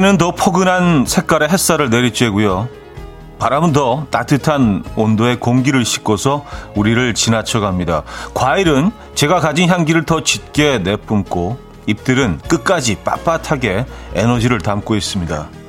[0.00, 2.68] 해는 더 포근한 색깔의 햇살을 내리쬐고요.
[3.38, 8.04] 바람은 더 따뜻한 온도의 공기를 싣고서 우리를 지나쳐갑니다.
[8.32, 15.59] 과일은 제가 가진 향기를 더 짙게 내뿜고 잎들은 끝까지 빳빳하게 에너지를 담고 있습니다.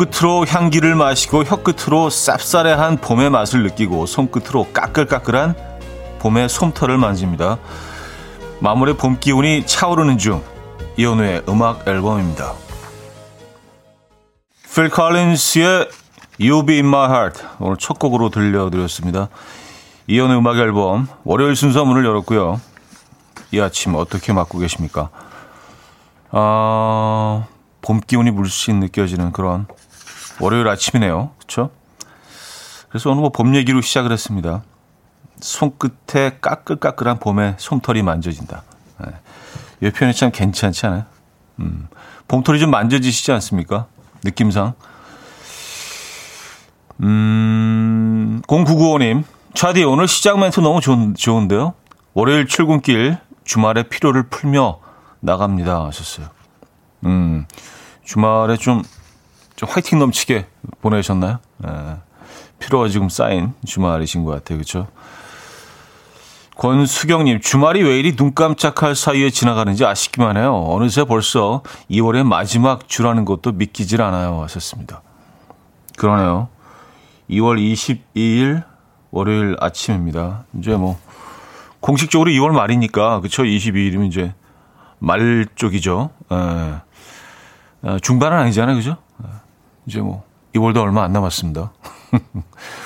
[0.00, 5.54] 코끝으로 향기를 마시고 혀끝으로 쌉싸래한 봄의 맛을 느끼고 손끝으로 까끌까끌한
[6.20, 7.58] 봄의 솜털을 만집니다.
[8.60, 10.42] 마무리 봄 기운이 차오르는 중
[10.96, 12.54] 이현우의 음악 앨범입니다.
[14.74, 15.90] 필 컬린스의
[16.40, 19.28] You Be In My Heart 오늘 첫 곡으로 들려드렸습니다.
[20.06, 22.58] 이현우의 음악 앨범 월요일 순서 문을 열었고요.
[23.52, 25.10] 이 아침 어떻게 맞고 계십니까?
[26.30, 27.44] 아,
[27.82, 29.66] 봄 기운이 물씬 느껴지는 그런
[30.40, 31.30] 월요일 아침이네요.
[31.38, 31.70] 그렇죠?
[32.88, 34.62] 그래서 오늘 뭐 봄 얘기로 시작을 했습니다.
[35.40, 38.62] 손끝에 까끌까끌한 봄의 솜털이 만져진다.
[39.00, 39.12] 네.
[39.82, 41.04] 이 표현이 참 괜찮지 않아요?
[41.60, 41.88] 음,
[42.28, 43.86] 봄털이 좀 만져지시지 않습니까?
[44.24, 44.74] 느낌상.
[47.02, 49.24] 음, 0995님,
[49.54, 51.74] 차디 오늘 시작 멘트 너무 좋은, 좋은데요?
[52.12, 54.80] 월요일 출근길 주말에 피로를 풀며
[55.20, 56.26] 나갑니다 하셨어요.
[57.06, 57.46] 음,
[58.04, 58.82] 주말에 좀,
[59.60, 60.46] 좀 화이팅 넘치게
[60.80, 61.38] 보내셨나요?
[61.66, 61.96] 예,
[62.60, 64.56] 피로가 지금 쌓인 주말이신 것 같아요.
[64.56, 64.86] 그렇죠?
[66.56, 70.64] 권수경님, 주말이 왜 이리 눈 깜짝할 사이에 지나가는지 아쉽기만 해요.
[70.66, 74.40] 어느새 벌써 2월의 마지막 주라는 것도 믿기질 않아요.
[74.44, 75.02] 하셨습니다.
[75.98, 76.48] 그러네요.
[77.28, 78.64] 2월 22일
[79.10, 80.44] 월요일 아침입니다.
[80.58, 80.98] 이제 뭐,
[81.80, 83.42] 공식적으로 2월 말이니까, 그쵸?
[83.42, 84.32] 22일이면 이제
[84.98, 86.08] 말 쪽이죠.
[86.32, 86.36] 에,
[87.82, 88.76] 어, 중반은 아니잖아요.
[88.76, 88.96] 그죠?
[89.90, 90.22] 이제 뭐,
[90.54, 91.72] 2월도 얼마 안 남았습니다.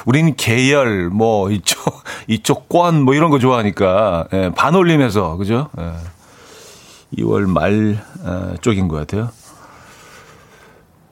[0.06, 5.68] 우리는 계열, 뭐, 이쪽, 이쪽 권, 뭐 이런 거 좋아하니까, 예, 반올림해서, 그죠?
[5.78, 5.92] 예,
[7.18, 9.28] 2월 말 어, 쪽인 것 같아요.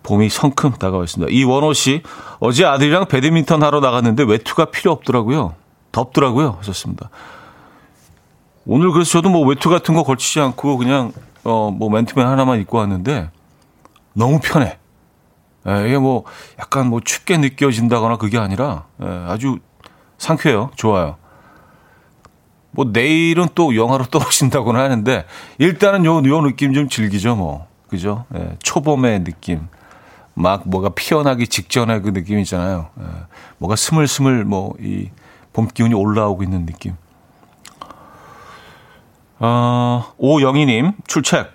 [0.03, 1.31] 봄이 성큼 다가와 있습니다.
[1.31, 2.03] 이원호 씨,
[2.41, 5.55] 어제 아들이랑 배드민턴 하러 나갔는데 외투가 필요 없더라고요.
[5.93, 6.57] 덥더라고요.
[6.59, 7.11] 하셨습니다.
[8.65, 11.13] 오늘 그래서 저도 뭐 외투 같은 거 걸치지 않고 그냥,
[11.45, 13.29] 어, 뭐 맨투맨 하나만 입고 왔는데
[14.15, 14.79] 너무 편해.
[15.67, 16.25] 예, 이게 뭐
[16.59, 19.59] 약간 뭐 춥게 느껴진다거나 그게 아니라 예, 아주
[20.19, 20.71] 상쾌해요.
[20.77, 21.17] 좋아요.
[22.71, 25.27] 뭐 내일은 또 영화로 떨어진다고는 하는데
[25.59, 27.67] 일단은 요, 요 느낌 좀 즐기죠 뭐.
[27.89, 28.25] 그죠?
[28.35, 29.69] 예, 초봄의 느낌.
[30.35, 32.89] 막 뭐가 피어나기 직전의 그 느낌 있잖아요.
[33.01, 33.05] 예,
[33.59, 35.11] 뭐가 스물스물 뭐 이
[35.53, 36.97] 봄 기운이 올라오고 있는 느낌.
[39.39, 41.53] 어, 오영희님 출첵.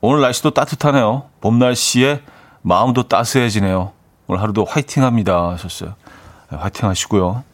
[0.00, 1.24] 오늘 날씨도 따뜻하네요.
[1.40, 2.22] 봄 날씨에
[2.62, 3.92] 마음도 따스해지네요.
[4.26, 5.50] 오늘 하루도 화이팅 합니다.
[5.50, 5.94] 하셨어요.
[6.50, 7.44] 네, 화이팅 하시고요.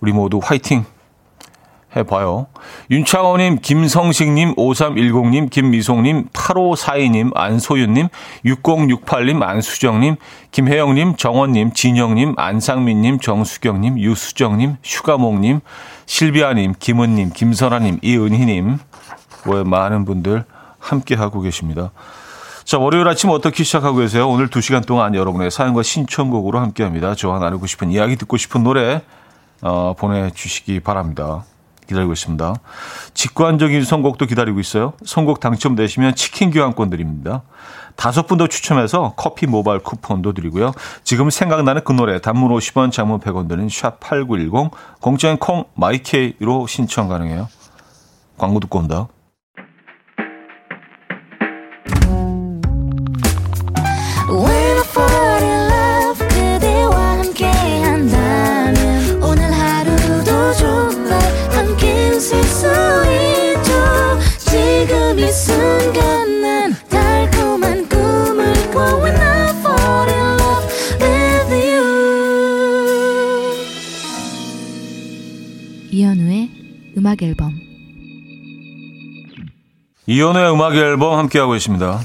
[0.00, 0.84] 우리 모두 화이팅
[1.96, 2.46] 해봐요.
[2.90, 8.08] 윤창호님, 김성식님, 5310님, 김미송님, 8542님, 안소윤님,
[8.44, 10.16] 6068님, 안수정님,
[10.50, 15.60] 김혜영님, 정원님, 진영님, 안상민님, 정수경님, 유수정님, 휴가몽님,
[16.04, 18.78] 실비아님, 김은님, 김선아님, 이은희님,
[19.46, 20.44] 왜 많은 분들
[20.78, 21.92] 함께하고 계십니다.
[22.66, 24.28] 자, 월요일 아침 어떻게 시작하고 계세요?
[24.28, 27.14] 오늘 2시간 동안 여러분의 사연과 신청곡으로 함께 합니다.
[27.14, 29.02] 저와 나누고 싶은 이야기 듣고 싶은 노래
[29.62, 31.44] 어, 보내주시기 바랍니다.
[31.86, 32.54] 기다리고 있습니다.
[33.14, 34.94] 직관적인 선곡도 기다리고 있어요.
[35.04, 37.42] 선곡 당첨되시면 치킨 교환권 드립니다.
[37.94, 40.72] 다섯 분 더 추첨해서 커피 모바일 쿠폰도 드리고요.
[41.04, 47.48] 지금 생각나는 그 노래 단문 50원, 장문 100원 드는 샵8910 공짜인 콩 마이케이로 신청 가능해요.
[48.36, 49.06] 광고 듣고 온다.
[77.06, 77.52] 음악 앨범
[80.08, 82.00] 이연우의 음악 앨범 함께하고 계십니다.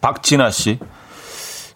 [0.00, 0.78] 박진아 씨.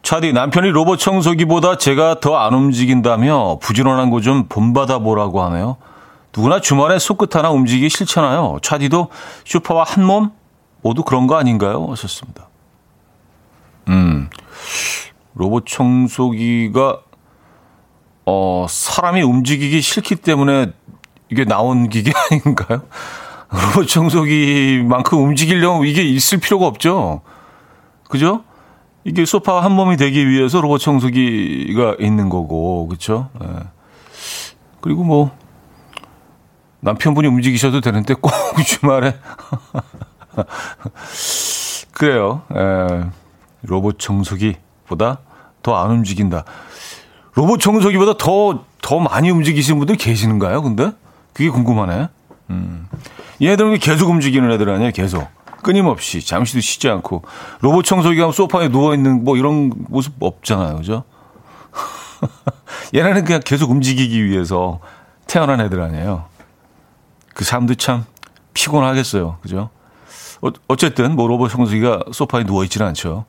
[0.02, 5.78] 차디 남편이 로봇 청소기보다 제가 더 안 움직인다며 부지런한 거 좀 본받아 보라고 하네요.
[6.32, 8.58] 누구나 주말에 손끝 하나 움직이기 싫잖아요.
[8.62, 9.08] 차디도
[9.44, 10.31] 슈퍼와 한 몸
[10.82, 11.88] 모두 그런 거 아닌가요?
[11.90, 12.49] 하셨습니다.
[13.88, 14.31] 음,
[15.34, 17.00] 로봇 청소기가
[18.26, 20.73] 어, 사람이 움직이기 싫기 때문에
[21.31, 22.82] 이게 나온 기계 아닌가요?
[23.50, 27.23] 로봇 청소기만큼 움직이려면 이게 있을 필요가 없죠.
[28.08, 28.43] 그죠?
[29.05, 33.28] 이게 소파와 한 몸이 되기 위해서 로봇 청소기가 있는 거고, 그쵸?
[33.43, 33.46] 예.
[34.81, 35.31] 그리고 뭐,
[36.81, 38.32] 남편분이 움직이셔도 되는데 꼭
[38.67, 39.17] 주말에.
[41.93, 42.43] 그래요.
[42.55, 43.05] 예.
[43.62, 45.20] 로봇 청소기보다
[45.62, 46.44] 더 안 움직인다.
[47.34, 50.93] 로봇 청소기보다 더, 더 많이 움직이시는 분들 계시는가요, 근데?
[51.36, 52.08] 그게 궁금하네.
[52.48, 52.88] 음.
[53.42, 55.28] 얘들은 계속 움직이는 애들 아니에요, 계속.
[55.62, 57.24] 끊임없이 잠시도 쉬지 않고
[57.60, 61.04] 로봇 청소기가 소파에 누워 있는 뭐 이런 모습 없잖아요, 그죠?
[62.94, 64.80] 얘네는 그냥 계속 움직이기 위해서
[65.26, 66.24] 태어난 애들 아니에요.
[67.34, 68.06] 그 사람도 참
[68.54, 69.68] 피곤하겠어요, 그죠?
[70.40, 73.26] 어, 어쨌든 뭐 로봇 청소기가 소파에 누워 있지는 않죠.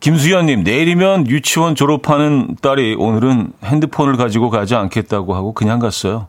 [0.00, 6.28] 김수현님, 내일이면 유치원 졸업하는 딸이 오늘은 핸드폰을 가지고 가지 않겠다고 하고 그냥 갔어요.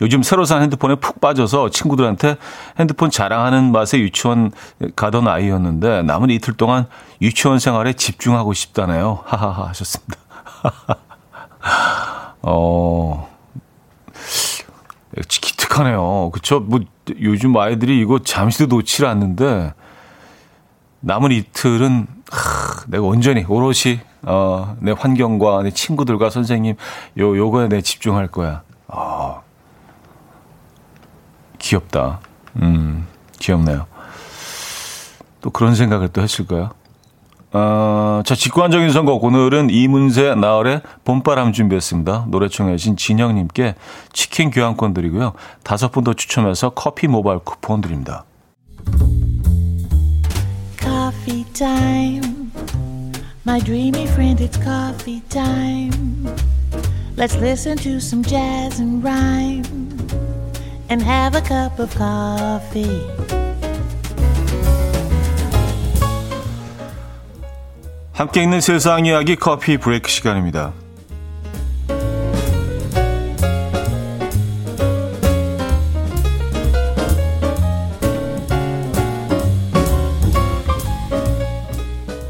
[0.00, 2.36] 요즘 새로 산 핸드폰에 푹 빠져서 친구들한테
[2.78, 4.52] 핸드폰 자랑하는 맛에 유치원
[4.94, 6.86] 가던 아이였는데 남은 이틀 동안
[7.20, 9.20] 유치원 생활에 집중하고 싶다네요.
[9.26, 10.16] 하하하 하셨습니다.
[12.42, 13.28] 어,
[15.28, 16.30] 기특하네요.
[16.30, 16.60] 그쵸?
[16.60, 16.80] 뭐
[17.20, 19.74] 요즘 아이들이 이거 잠시도 놓질 않는데
[21.00, 26.76] 남은 이틀은 하, 내가 온전히 오롯이 어, 내 환경과 내 친구들과 선생님
[27.18, 28.62] 요 요거에 내 집중할 거야.
[28.88, 29.40] 아.
[31.58, 32.20] 귀엽다.
[32.62, 33.06] 음,
[33.38, 33.86] 귀엽네요.
[35.40, 36.70] 또 그런 생각을 또 했을까요?
[37.52, 39.24] 어, 자, 직관적인 선곡.
[39.24, 42.26] 오늘은 이문세, 나얼의 봄바람 준비했습니다.
[42.28, 43.74] 노래 청해주신 진영님께
[44.12, 45.32] 치킨 교환권 드리고요.
[45.62, 48.24] 다섯 분 더 추첨해서 커피 모바일 쿠폰 드립니다.
[50.78, 51.38] Coffee.
[53.48, 56.26] My dreamy friend, it's coffee time.
[57.16, 59.87] Let's listen to some jazz and rhyme.
[60.90, 63.06] And have a cup of coffee.
[68.12, 70.72] 함께 있는 세상 이야기 커피 브레이크 시간입니다.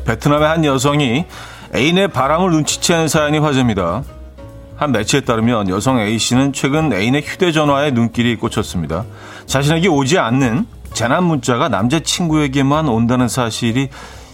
[0.05, 1.27] 베트남의 한 여성이
[1.75, 4.05] 애인의 바람을 눈치채는 사연이 화제입니다.
[4.79, 9.05] 한 매체에 따르면 여성 A씨는 최근 애인의 휴대전화에 눈길이 꽂혔습니다.
[9.47, 13.89] 자신에게 오지 않는 재난 문자가 남자친구에게만 온다는 사실이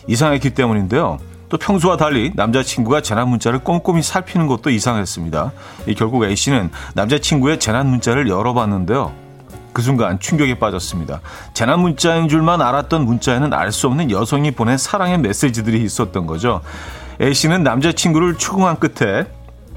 [0.06, 1.19] 이상했기 때문인데요.
[1.49, 5.52] 또 평소와 달리 남자친구가 재난 문자를 꼼꼼히 살피는 것도 이상했습니다.
[5.87, 9.12] 이 결국 A씨는 남자친구의 재난 문자를 열어봤는데요.
[9.73, 11.23] 그 순간 충격에 빠졌습니다.
[11.55, 16.61] 재난 문자인 줄만 알았던 문자에는 알 수 없는 여성이 보낸 사랑의 메시지들이 있었던 거죠.
[17.20, 19.26] A씨는 남자친구를 추궁한 끝에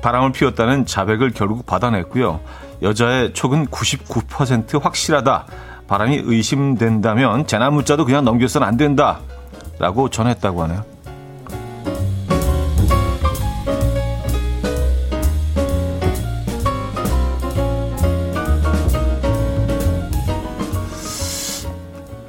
[0.01, 2.39] 바람을 피웠다는 자백을 결국 받아냈고요.
[2.81, 5.45] 여자의 촉은 99% 확실하다.
[5.87, 9.19] 바람이 의심된다면 재난 문자도 그냥 넘겨서는 안 된다.
[9.79, 10.83] 라고 전했다고 하네요.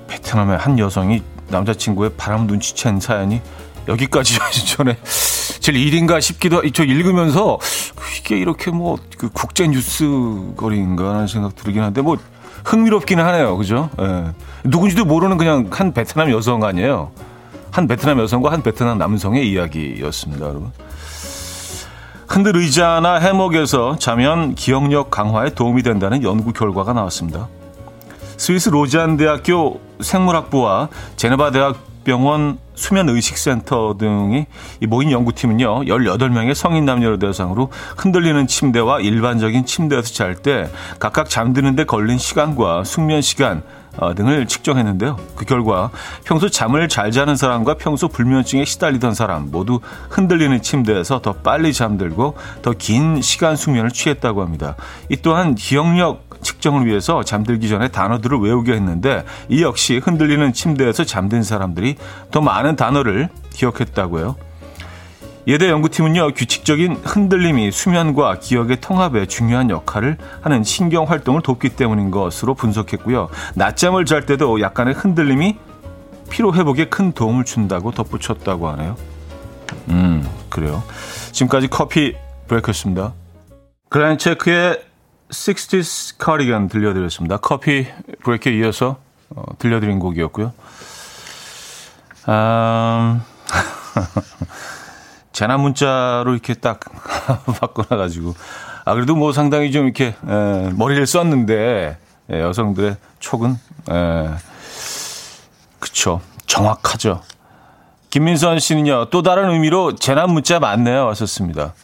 [0.07, 3.41] 베트남의 한 여성이 남자친구의 바람 눈치챈 사연이
[3.89, 4.97] 여기까지 전에
[5.69, 7.59] 제일 일인가 싶기도 저 읽으면서
[8.19, 10.07] 이게 이렇게 뭐 그 국제 뉴스
[10.57, 12.17] 거리인가 하는 생각 들긴 한데 뭐
[12.65, 13.59] 흥미롭기는 하네요.
[13.59, 13.91] 그죠?
[14.01, 14.33] 예.
[14.65, 17.11] 누군지도 모르는 그냥 한 베트남 여성 아니에요.
[17.71, 20.73] 한 베트남 여성과 한 베트남 남성의 이야기였습니다, 여러분.
[22.29, 27.49] 흔들 의자나 해먹에서 자면 기억력 강화에 도움이 된다는 연구 결과가 나왔습니다.
[28.39, 31.77] 스위스 로잔 대학교 생물학부와 제네바 대학
[32.09, 34.47] 병원 수면의식센터 등이
[34.89, 42.17] 모인 연구팀은요, 18명의 성인 남녀를 대상으로 흔들리는 침대와 일반적인 침대에서 잘 때 각각 잠드는데 걸린
[42.17, 43.63] 시간과 숙면 시간
[43.99, 45.19] 어, 등을 측정했는데요.
[45.35, 45.91] 그 결과
[46.25, 52.37] 평소 잠을 잘 자는 사람과 평소 불면증에 시달리던 사람 모두 흔들리는 침대에서 더 빨리 잠들고
[52.63, 54.77] 더 긴 시간 숙면을 취했다고 합니다.
[55.11, 61.43] 이 또한 기억력 측정을 위해서 잠들기 전에 단어들을 외우게 했는데 이 역시 흔들리는 침대에서 잠든
[61.43, 61.97] 사람들이
[62.31, 64.37] 더 많은 단어를 기억했다고요.
[65.49, 72.53] 예대 연구팀은요, 규칙적인 흔들림이 수면과 기억의 통합에 중요한 역할을 하는 신경 활동을 돕기 때문인 것으로
[72.53, 73.31] 분석했고요.
[73.55, 75.57] 낮잠을 잘 때도 약간의 흔들림이
[76.29, 78.97] 피로 회복에 큰 도움을 준다고 덧붙였다고 하네요.
[79.89, 80.83] 음, 그래요.
[81.33, 82.15] 지금까지 커피
[82.47, 83.15] 브레이크였습니다.
[83.89, 84.83] 그라인 체크의
[85.31, 87.39] 60s Cardigan 들려드렸습니다.
[87.39, 87.87] 커피
[88.25, 88.99] 브레이크에 이어서
[89.31, 90.53] 어, 들려드린 곡이었고요.
[92.29, 93.23] 음,
[95.33, 96.81] 재난 문자로 이렇게 딱
[97.61, 98.35] 바꿔놔가지고
[98.85, 101.99] 아 그래도 뭐 상당히 좀 이렇게 에, 머리를 썼는데
[102.31, 103.57] 예, 여성들의 촉은
[103.91, 104.29] 에,
[105.79, 107.23] 그쵸 정확하죠.
[108.11, 111.05] 김민선 씨는요, 또 다른 의미로 재난 문자 많네요.
[111.07, 111.75] 왔었습니다.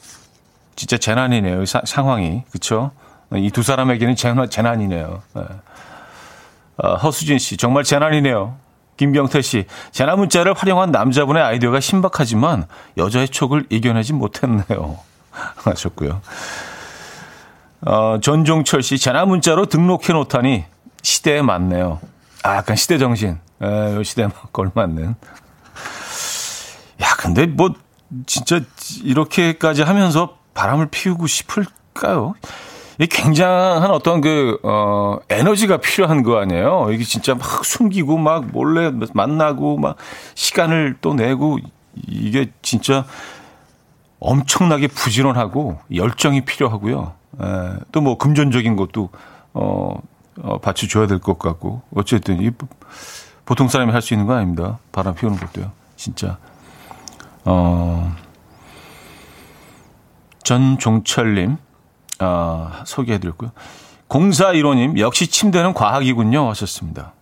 [0.75, 1.67] 진짜 재난이네요.
[1.67, 2.43] 사, 상황이.
[2.51, 2.93] 그쵸?
[3.39, 5.23] 이 두 사람에게는 재난, 재난이네요.
[5.35, 5.43] 네.
[6.77, 8.57] 어, 허수진 씨, 정말 재난이네요.
[8.97, 14.99] 김병태 씨, 재난 문자를 활용한 남자분의 아이디어가 신박하지만 여자의 촉을 이겨내지 못했네요.
[15.57, 16.21] 하셨고요.
[17.87, 20.65] 어, 전종철 씨, 재난 문자로 등록해 놓다니
[21.03, 22.01] 시대에 맞네요.
[22.45, 23.39] 아, 약간 시대 정신.
[23.63, 25.15] 에, 시대에 걸맞는.
[27.03, 27.71] 야, 근데 뭐
[28.27, 28.61] 진짜
[29.03, 32.35] 이렇게까지 하면서 바람을 피우고 싶을까요?
[32.99, 36.89] 이 굉장한 어떤 그, 어, 에너지가 필요한 거 아니에요?
[36.93, 39.97] 이게 진짜 막 숨기고 막 몰래 만나고 막
[40.35, 41.59] 시간을 또 내고
[42.07, 43.05] 이게 진짜
[44.21, 47.15] 엄청나게 부지런하고 열정이 필요하고요.
[47.93, 49.11] 또 뭐 금전적인 것도,
[49.55, 50.01] 어,
[50.43, 51.83] 어, 받쳐줘야 될 것 같고.
[51.95, 52.51] 어쨌든 이
[53.45, 54.79] 보통 사람이 할 수 있는 거 아닙니다.
[54.93, 55.73] 바람 피우는 것도요.
[55.97, 56.39] 진짜.
[57.45, 58.15] 어,
[60.45, 61.57] 전종철님,
[62.19, 63.51] 아, 소개해드렸고요.
[64.09, 66.49] 공사 1호님, 역시 침대는 과학이군요.
[66.51, 67.13] 하셨습니다.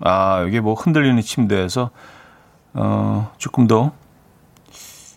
[0.00, 1.90] 아, 이게 뭐 흔들리는 침대에서,
[2.74, 3.92] 어, 조금 더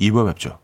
[0.00, 0.58] 2부 뵙죠.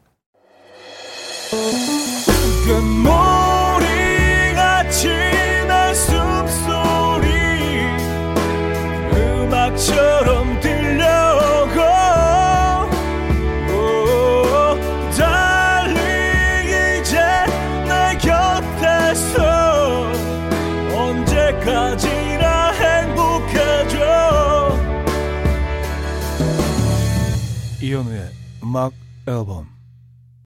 [27.96, 28.30] 이현우의
[28.62, 28.92] 음악
[29.26, 29.66] 앨범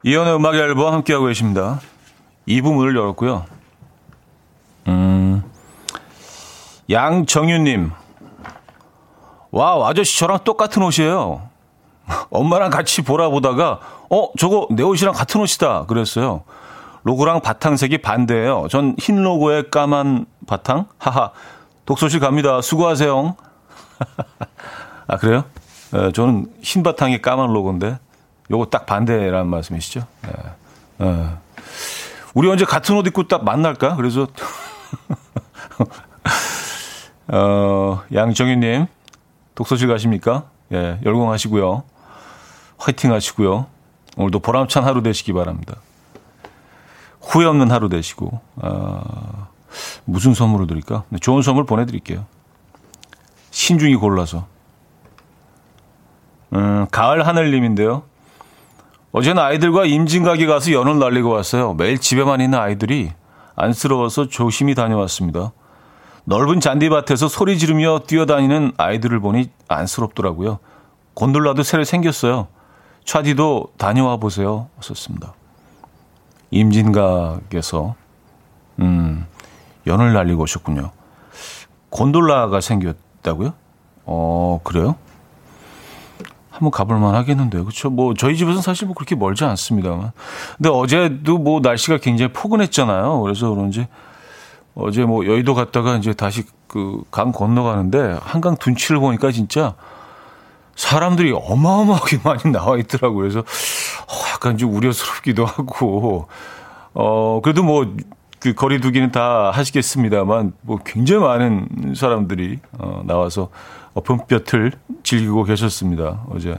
[0.05, 1.81] 이현우의 음악 앨범 함께하고 계십니다.
[2.47, 3.45] 2부 문을 열었고요.
[4.87, 5.43] 음,
[6.89, 7.91] 양정윤님
[9.51, 11.49] 와 아저씨 저랑 똑같은 옷이에요.
[12.31, 13.81] 엄마랑 같이 보라 보다가
[14.11, 16.45] 어 저거 내 옷이랑 같은 옷이다 그랬어요.
[17.03, 18.69] 로고랑 바탕색이 반대예요.
[18.71, 20.87] 전 흰 로고에 까만 바탕.
[20.99, 21.33] 하하.
[21.85, 22.61] 독서실 갑니다.
[22.61, 23.35] 수고하세요.
[25.09, 25.45] 아 그래요?
[25.95, 27.99] 에, 저는 흰 바탕에 까만 로고인데
[28.51, 30.07] 요거 딱 반대라는 말씀이시죠?
[30.27, 31.27] 에, 에.
[32.35, 33.97] 우리 언제 같은 옷 입고 딱 만날까?
[33.97, 34.27] 그래서
[37.29, 38.87] 어, 양정희님
[39.55, 40.45] 독서실 가십니까?
[40.73, 41.83] 예, 열공하시고요.
[42.79, 43.67] 화이팅 하시고요.
[44.17, 45.77] 오늘도 보람찬 하루 되시기 바랍니다.
[47.21, 49.49] 후회 없는 하루 되시고, 어,
[50.05, 51.05] 무슨 선물을 드릴까?
[51.11, 52.25] 네, 좋은 선물 보내드릴게요.
[53.51, 54.47] 신중히 골라서.
[56.55, 58.03] 음, 가을 하늘님인데요.
[59.13, 61.75] 어제는 아이들과 임진각에 가서 연을 날리고 왔어요.
[61.75, 63.13] 매일 집에만 있는 아이들이
[63.57, 65.53] 안쓰러워서 조심히 다녀왔습니다.
[66.25, 70.59] 넓은 잔디밭에서 소리 지르며 뛰어다니는 아이들을 보니 안쓰럽더라고요.
[71.15, 72.49] 곤돌라도 새로 생겼어요.
[73.05, 74.69] 차디도 다녀와 보세요.
[74.81, 75.35] 썼습니다.
[76.51, 77.95] 임진각에서
[78.79, 79.27] 음,
[79.87, 80.91] 연을 날리고 오셨군요.
[81.91, 83.53] 곤돌라가 생겼 있다고요?
[84.05, 84.97] 어, 그래요?
[86.61, 87.65] 한번 가볼만 하겠는데요.
[87.65, 87.89] 그렇죠?
[87.89, 90.13] 뭐 저희 집에서는 사실 뭐 그렇게 멀지 않습니다만.
[90.59, 93.21] 근데 어제도 뭐 날씨가 굉장히 포근했잖아요.
[93.23, 93.89] 그래서 그런지
[94.75, 99.75] 어제 뭐 여의도 갔다가 이제 다시 그 강 건너가는데 한강 둔치를 보니까 진짜
[100.77, 103.19] 사람들이 어마어마하게 많이 나와 있더라고요.
[103.23, 106.29] 그래서 어, 약간 좀 우려스럽기도 하고
[106.95, 107.87] 어 그래도 뭐
[108.41, 113.51] 그 거리두기는 다 하시겠습니다만 뭐 굉장히 많은 사람들이 어 나와서
[114.03, 116.25] 봄볕을 즐기고 계셨습니다.
[116.31, 116.59] 어제.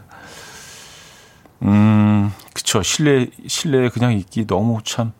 [1.64, 2.82] 음, 그쵸.
[2.82, 5.14] 실내, 실내에 그냥 있기 너무 참,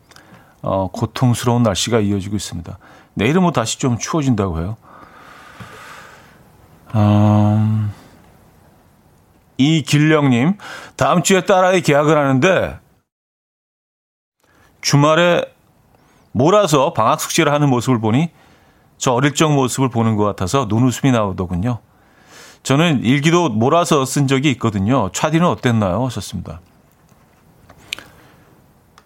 [0.60, 2.78] 어, 고통스러운 날씨가 이어지고 있습니다.
[3.14, 4.76] 내일은 뭐 다시 좀 추워진다고 해요.
[6.94, 7.92] 음,
[9.58, 10.58] 이길령님,
[10.96, 12.78] 다음 주에 딸아이 계약을 하는데,
[14.80, 15.44] 주말에
[16.32, 18.30] 몰아서 방학 숙제를 하는 모습을 보니,
[18.98, 21.80] 저 어릴 적 모습을 보는 것 같아서 눈웃음이 나오더군요.
[22.62, 25.10] 저는 일기도 몰아서 쓴 적이 있거든요.
[25.12, 26.04] 차디는 어땠나요?
[26.06, 26.60] 하셨습니다.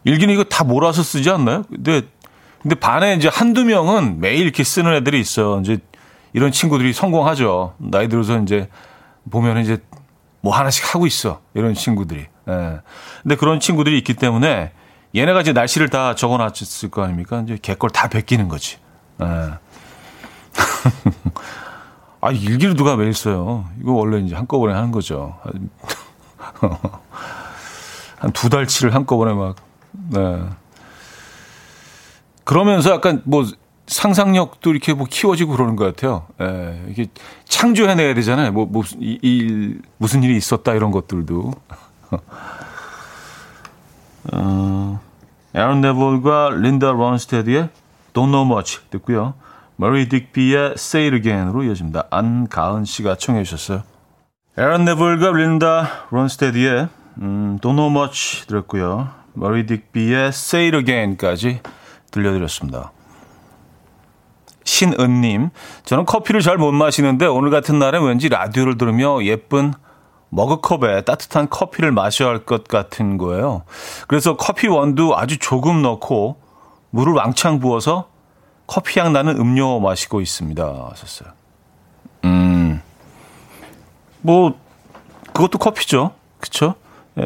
[0.04, 1.64] 일기는 이거 다 몰아서 쓰지 않나요?
[1.64, 2.02] 근데,
[2.62, 5.60] 근데 반에 이제 한두 명은 매일 이렇게 쓰는 애들이 있어요.
[5.60, 5.78] 이제
[6.32, 7.74] 이런 친구들이 성공하죠.
[7.78, 8.68] 나이 들어서 이제
[9.30, 9.78] 보면 이제
[10.42, 11.40] 뭐 하나씩 하고 있어.
[11.54, 12.26] 이런 친구들이.
[12.48, 12.80] 예.
[13.22, 14.72] 근데 그런 친구들이 있기 때문에
[15.14, 17.42] 얘네가 이제 날씨를 다 적어 놨을 거 아닙니까?
[17.44, 18.76] 이제 개걸 다 베끼는 거지.
[19.22, 19.26] 예.
[22.26, 23.66] 아, 일기를 누가 매일 써요?
[23.80, 25.36] 이거 원래 이제 한꺼번에 하는 거죠.
[28.18, 29.54] 한 두 달치를 한꺼번에 막,
[29.92, 30.42] 네.
[32.42, 33.44] 그러면서 약간 뭐
[33.86, 36.26] 상상력도 이렇게 뭐 키워지고 그러는 것 같아요.
[36.40, 37.06] 예, 이게
[37.44, 38.50] 창조해내야 되잖아요.
[38.50, 41.52] 뭐, 뭐, 이, 이, 무슨 일이 있었다 이런 것들도.
[44.32, 45.00] 어,
[45.54, 47.68] 에런 네볼과 린다 런스테드의
[48.12, 49.34] Don't Know Much 듣고요.
[49.76, 52.04] 머리 딕비의 Say It Again으로 이어집니다.
[52.10, 53.82] 안가은 씨가 청해 주셨어요.
[54.56, 59.08] 에런 네블과 린다 론스테디의 음, Don't Know Much 들었고요.
[59.34, 61.60] 머리 딕비의 Say It Again까지
[62.10, 62.92] 들려드렸습니다.
[64.64, 65.50] 신은님,
[65.84, 69.72] 저는 커피를 잘 못 마시는데 오늘 같은 날엔 왠지 라디오를 들으며 예쁜
[70.30, 73.62] 머그컵에 따뜻한 커피를 마셔야 할 것 같은 거예요.
[74.08, 76.36] 그래서 커피 원두 아주 조금 넣고
[76.90, 78.08] 물을 왕창 부어서
[78.66, 80.88] 커피향 나는 음료 마시고 있습니다.
[80.90, 81.30] 하셨어요.
[82.24, 82.82] 음,
[84.20, 84.58] 뭐,
[85.32, 86.12] 그것도 커피죠.
[86.40, 86.74] 그쵸?
[87.18, 87.24] 예,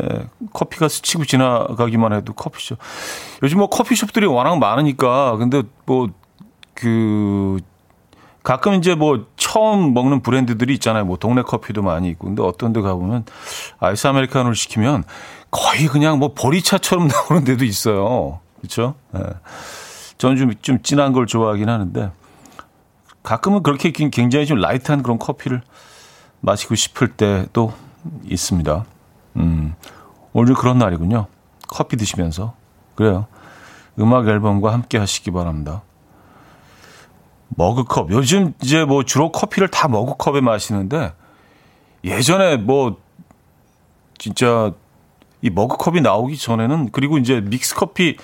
[0.52, 2.76] 커피가 스치고 지나가기만 해도 커피죠.
[3.42, 6.08] 요즘 뭐 커피숍들이 워낙 많으니까, 근데 뭐,
[6.74, 7.58] 그,
[8.42, 11.04] 가끔 이제 뭐 처음 먹는 브랜드들이 있잖아요.
[11.04, 12.26] 뭐 동네 커피도 많이 있고.
[12.28, 13.26] 근데 어떤 데 가보면
[13.80, 15.04] 아이스 아메리카노를 시키면
[15.50, 18.40] 거의 그냥 뭐 보리차처럼 나오는 데도 있어요.
[18.58, 18.94] 그렇죠?
[19.14, 19.20] 예.
[20.20, 22.12] 저는 좀, 좀 진한 걸 좋아하긴 하는데
[23.22, 25.62] 가끔은 그렇게 굉장히 좀 light한 그런 커피를
[26.40, 27.72] 마시고 싶을 때도
[28.24, 28.84] 있습니다.
[29.36, 29.74] 음,
[30.34, 31.26] 오늘 그런 날이군요.
[31.68, 32.52] 커피 드시면서.
[32.96, 33.28] 그래요.
[33.98, 35.80] 음악 앨범과 함께 하시기 바랍니다.
[37.48, 38.10] 머그컵.
[38.10, 41.14] 요즘 이제 뭐 주로 커피를 다 머그컵에 마시는데
[42.04, 42.98] 예전에 뭐
[44.18, 44.72] 진짜
[45.40, 48.18] 이 머그컵이 나오기 전에는 그리고 이제 믹스 커피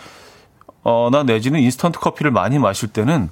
[0.88, 3.28] 어, 나 내지는 인스턴트 커피를 많이 마실 때는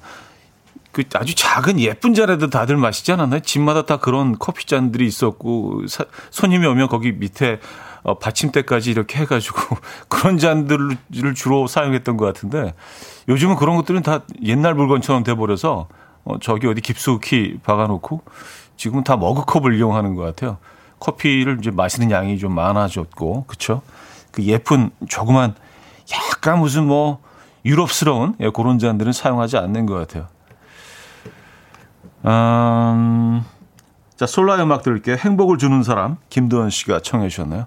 [0.90, 3.42] 그 아주 작은 예쁜 잔에도 다들 마시지 않았나요?
[3.42, 7.60] 집마다 다 그런 커피 잔들이 있었고 사, 손님이 오면 거기 밑에
[8.02, 9.56] 어, 받침대까지 이렇게 해가지고
[10.10, 10.96] 그런 잔들을
[11.36, 12.74] 주로 사용했던 것 같은데
[13.28, 15.86] 요즘은 그런 것들은 다 옛날 물건처럼 돼버려서
[16.24, 18.24] 어, 저기 어디 깊숙이 박아놓고
[18.76, 20.58] 지금은 다 머그컵을 이용하는 것 같아요.
[20.98, 23.80] 커피를 이제 마시는 양이 좀 많아졌고 그쵸?
[24.32, 25.54] 그 예쁜 조그만
[26.10, 27.22] 약간 무슨 뭐
[27.64, 30.28] 유럽스러운 예, 그런 잔들은 사용하지 않는 것 같아요.
[32.26, 33.44] 음,
[34.16, 35.16] 자, 솔라 음악 들을게요.
[35.16, 37.66] 행복을 주는 사람, 김도현 씨가 청해 주셨나요?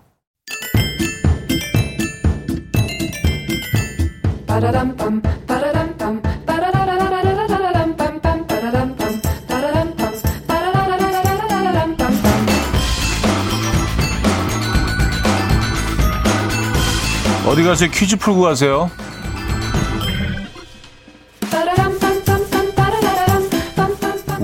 [17.47, 17.89] 어디 가세요?
[17.91, 18.91] 퀴즈 풀고 가세요.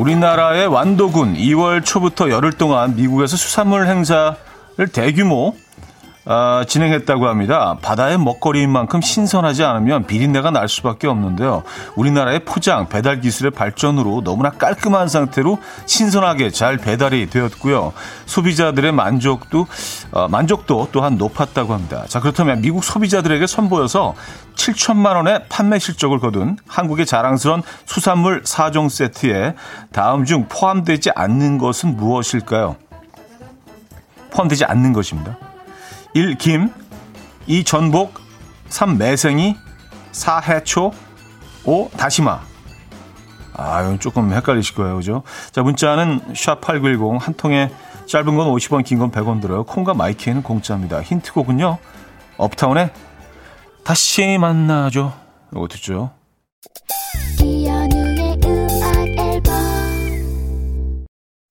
[0.03, 4.35] 우리나라의 완도군 2월 초부터 열흘 동안 미국에서 수산물 행사를
[4.91, 5.55] 대규모
[6.25, 7.77] 아, 진행했다고 합니다.
[7.81, 11.63] 바다의 먹거리인 만큼 신선하지 않으면 비린내가 날 수밖에 없는데요.
[11.95, 17.91] 우리나라의 포장, 배달 기술의 발전으로 너무나 깔끔한 상태로 신선하게 잘 배달이 되었고요.
[18.25, 19.67] 소비자들의 만족도,
[20.11, 22.05] 어, 만족도 또한 높았다고 합니다.
[22.07, 24.15] 자, 그렇다면 미국 소비자들에게 선보여서
[24.55, 29.55] 7천만 원의 판매 실적을 거둔 한국의 자랑스러운 수산물 4종 세트에
[29.91, 32.77] 다음 중 포함되지 않는 것은 무엇일까요?
[34.31, 35.37] 포함되지 않는 것입니다.
[36.13, 36.37] 1.
[36.37, 36.69] 김
[37.47, 37.63] 2.
[37.63, 38.19] 전복
[38.67, 38.97] 3.
[38.97, 39.55] 매생이
[40.11, 40.39] 4.
[40.39, 40.93] 해초
[41.65, 41.89] 5.
[41.97, 42.41] 다시마
[43.55, 44.95] 아, 이건 조금 헷갈리실 거예요.
[44.95, 45.23] 그죠?
[45.51, 47.71] 자, 문자는 샵8910 한 통에
[48.07, 49.63] 짧은 건 50원, 긴 건 100원 들어요.
[49.63, 51.01] 콩과 마이크는 공짜입니다.
[51.01, 51.77] 힌트곡은요.
[52.37, 52.91] 업타운의
[53.83, 55.13] 다시 만나죠.
[55.51, 56.11] 이거 듣죠.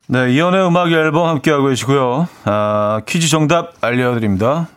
[0.08, 2.28] 네, 이연의 음악 앨범 함께하고 계시고요.
[2.44, 4.68] 아, 퀴즈 정답 알려드립니다.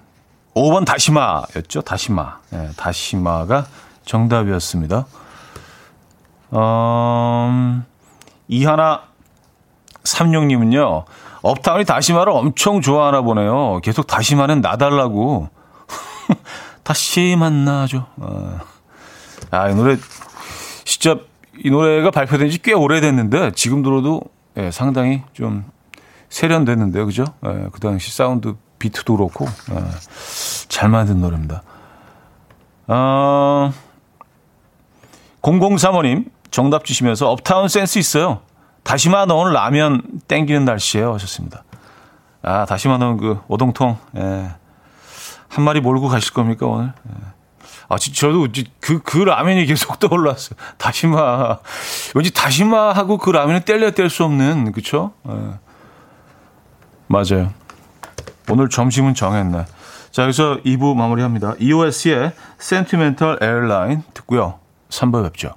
[0.56, 1.82] 5번 다시마였죠.
[1.82, 2.38] 다시마.
[2.52, 3.66] 네, 다시마가
[4.06, 5.06] 정답이었습니다.
[6.54, 7.84] 음,
[8.48, 9.02] 이하나
[10.04, 11.04] 36님은요.
[11.42, 13.80] 업타운이 다시마를 엄청 좋아하나 보네요.
[13.84, 15.50] 계속 다시마는 나달라고.
[16.84, 18.06] 다시 만나죠.
[18.22, 18.60] 아,
[19.52, 19.98] 아, 이 노래,
[20.86, 21.18] 진짜
[21.64, 24.22] 이 노래가 발표된 지 꽤 오래됐는데 지금 들어도
[24.58, 25.65] 예, 상당히 좀
[26.30, 27.06] 세련됐는데요.
[27.06, 27.26] 그죠?
[27.46, 29.84] 예, 그 당시 사운드 비트도 그렇고 예,
[30.68, 31.63] 잘 만든 노래입니다.
[32.88, 33.72] 어,
[35.41, 38.41] 0035님 정답 주시면서 업타운 센스 있어요.
[38.84, 41.63] 다시마 넣은 라면 땡기는 날씨에요 하셨습니다.
[42.41, 43.98] 아, 다시마 넣은 그 오동통.
[44.18, 44.52] 예.
[45.50, 46.94] 한 마리 몰고 가실 겁니까, 오늘?
[47.10, 47.35] 예.
[47.88, 48.48] 아, 저도
[48.80, 50.58] 그, 그 라면이 계속 떠올랐어요.
[50.78, 51.60] 다시마.
[52.15, 55.13] 왠지 다시마하고 그 라면은 뗄려 뗄 수 없는, 그쵸?
[55.28, 55.32] 예.
[57.08, 57.54] 맞아요.
[58.50, 59.65] 오늘 점심은 정했네.
[60.12, 61.56] 자, 여기서 2부 마무리합니다.
[61.60, 64.60] EOS의 Sentimental Airline 듣고요.
[64.89, 65.56] 3부 뵙죠.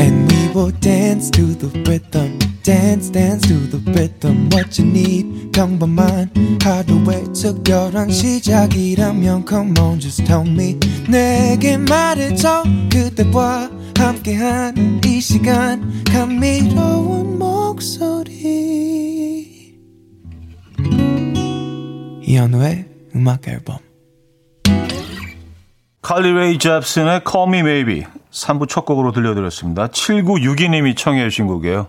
[0.00, 2.41] And we will dance to the rhythm.
[2.72, 5.52] Dance dance to the rhythm what you need.
[5.52, 6.30] 평범한
[6.62, 10.78] 하루의 특별한 시작이라면 come on just tell me.
[11.06, 12.62] 내게 말해줘.
[12.90, 16.02] 그대와 함께한 이 시간.
[16.10, 18.32] 감미로운 목소리.
[22.22, 23.76] 이현우의 음악 앨범.
[26.00, 29.88] 칼리 레이 잡슨의 Call Me Maybe 3부 첫 곡으로 들려드렸습니다.
[29.88, 31.88] 7962님이 청해 주신 곡이에요.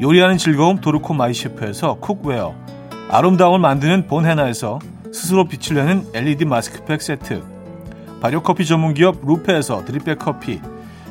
[0.00, 2.54] 요리하는 즐거움 도르코 마이셰프에서 cookware
[3.08, 4.78] 아름다움을 만드는 본헤나에서
[5.12, 7.42] 스스로 빛을 내는 LED 마스크팩 세트
[8.20, 10.60] 발효커피 전문기업 루페에서 drip bag 커피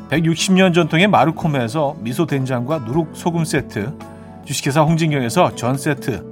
[0.09, 3.97] 160년 전통의 마르코메에서 미소 된장과 누룩 소금 세트
[4.45, 6.23] 주식회사 홍진경에서 전 세트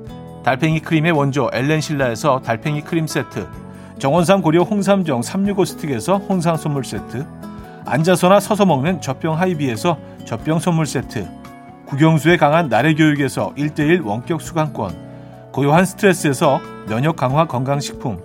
[0.43, 3.47] 달팽이 크림의 원조 엘렌실라에서 달팽이 크림 세트
[3.97, 7.25] 정원삼 고려 홍삼정 365 스틱에서 홍삼 선물 세트
[7.85, 11.42] 앉아서나 서서 먹는 젖병 하이비에서 젖병 선물 세트
[11.93, 18.19] 국영수에 강한 나래 교육에서 1대1 원격 수강권, 고요한 스트레스에서 면역 강화 건강식품,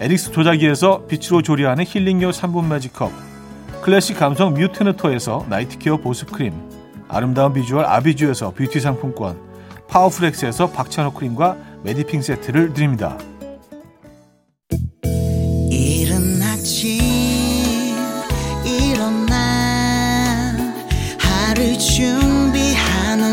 [0.00, 3.12] 에릭스 도자기에서 빛으로 조리하는 힐링요 3분 매직컵,
[3.82, 6.52] 클래식 감성 뮤트너토에서 night care 보습크림,
[7.06, 9.38] 아름다운 비주얼 아비주에서 뷰티 상품권,
[9.86, 13.16] 파워풀엑스에서 박찬호 크림과 메디핑 세트를 드립니다.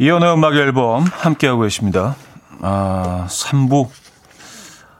[0.00, 2.14] 이연의 음악 앨범 함께하고 계십니다.
[2.60, 3.88] 아, 3부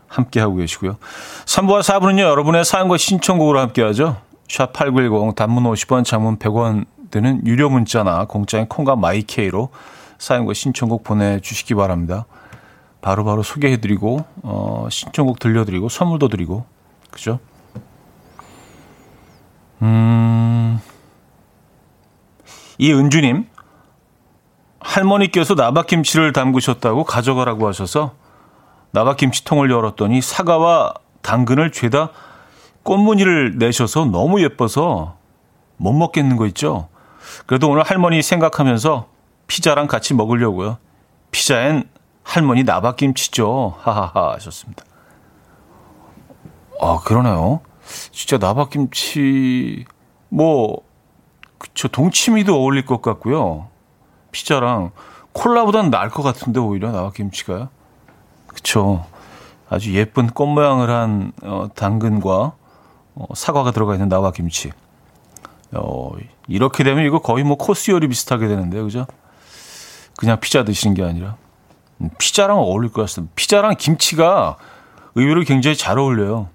[0.09, 0.97] 함께하고 계시고요.
[1.45, 4.21] 3부와 4부는요, 여러분의 사연과 신청곡으로 함께하죠.
[4.49, 9.69] 샵8910 단문 50원, 장문 100원 드는 유료 문자나 공짜인 콩과 마이케이로
[10.19, 12.27] 사연과 신청곡 보내주시기 바랍니다.
[13.01, 16.67] 바로바로 바로 소개해드리고, 어, 신청곡 들려드리고, 선물도 드리고,
[17.13, 17.39] 그죠?
[19.81, 20.81] 음,
[22.79, 23.47] 이은주님,
[24.81, 28.15] 할머니께서 나박김치를 담그셨다고 가져가라고 하셔서
[28.93, 32.11] 나박김치통을 열었더니 사과와 당근을 죄다
[32.83, 35.17] 꽃무늬를 내셔서 너무 예뻐서
[35.77, 36.89] 못 먹겠는 거 있죠.
[37.47, 39.09] 그래도 오늘 할머니 생각하면서
[39.47, 40.79] 피자랑 같이 먹으려고요.
[41.31, 41.89] 피자엔
[42.23, 43.75] 할머니 나박김치죠.
[43.79, 44.85] 하하하 하셨습니다.
[46.81, 47.61] 아, 그러네요.
[48.13, 49.85] 진짜 나박김치,
[50.29, 50.83] 뭐,
[51.59, 51.89] 그쵸.
[51.89, 53.69] 동치미도 어울릴 것 같고요.
[54.39, 54.93] 피자랑
[55.33, 57.71] 콜라보다는 나을 것 같은데, 오히려 나박김치가.
[58.47, 59.05] 그쵸.
[59.69, 62.53] 아주 예쁜 꽃 모양을 한, 어, 당근과
[63.17, 64.71] 어, 사과가 들어가 있는 나박김치.
[65.73, 66.13] 어,
[66.47, 69.07] 이렇게 되면 이거 거의 뭐 코스 요리 비슷하게 되는데, 그죠?
[70.17, 71.37] 그냥 피자 드시는 게 아니라.
[72.01, 73.33] 음, 피자랑 어울릴 것 같습니다.
[73.35, 74.57] 피자랑 김치가
[75.17, 76.49] 의외로 굉장히 잘 어울려요.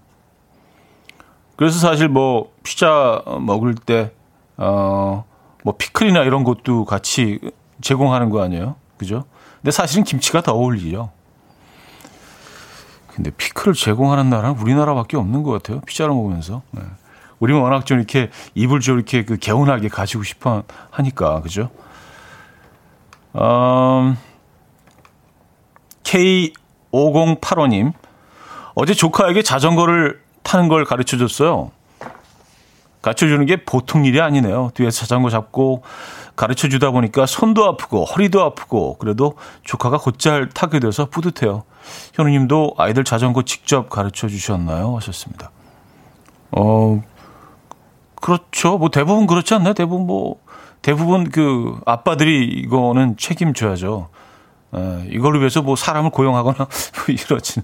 [1.57, 4.13] 그래서 사실 뭐 피자 먹을 때,
[4.55, 5.25] 어,
[5.63, 7.39] 뭐 피클이나 이런 것도 같이
[7.83, 8.75] 제공하는 거 아니에요?
[8.97, 9.25] 그죠?
[9.61, 11.11] 근데 사실은 김치가 더 어울리죠.
[13.13, 15.81] 근데 피클을 제공하는 나라는 우리나라밖에 없는 것 같아요.
[15.81, 16.63] 피자를 먹으면서.
[16.71, 16.81] 네.
[17.39, 21.69] 우리는 워낙 좀 이렇게 입을 좀 이렇게 그 개운하게 가지고 싶어 하니까, 그죠?
[23.35, 24.17] 음,
[26.03, 27.93] K5085님.
[28.75, 31.71] 어제 조카에게 자전거를 타는 걸 가르쳐 줬어요.
[33.01, 34.71] 가르쳐 주는 게 보통 일이 아니네요.
[34.73, 35.83] 뒤에서 자전거 잡고
[36.35, 41.63] 가르쳐 주다 보니까 손도 아프고 허리도 아프고 그래도 조카가 곧잘 타게 돼서 뿌듯해요.
[42.13, 44.95] 현우님도 아이들 자전거 직접 가르쳐 주셨나요?
[44.95, 45.51] 하셨습니다.
[46.51, 47.01] 어,
[48.15, 48.77] 그렇죠.
[48.77, 49.73] 뭐 대부분 그렇지 않나요?
[49.73, 50.41] 대부분 뭐
[50.81, 54.09] 대부분 그 아빠들이 이거는 책임져야죠.
[54.75, 56.67] 에, 이걸로 위해서 뭐 사람을 고용하거나 뭐
[57.07, 57.63] 이러진.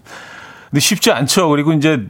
[0.69, 1.49] 근데 쉽지 않죠.
[1.49, 2.05] 그리고 이제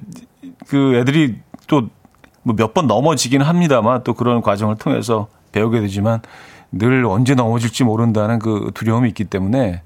[0.68, 6.22] 그 애들이 또뭐몇번 넘어지긴 합니다만 또 그런 과정을 통해서 배우게 되지만
[6.72, 9.82] 늘 언제 넘어질지 모른다는 그 두려움이 있기 때문에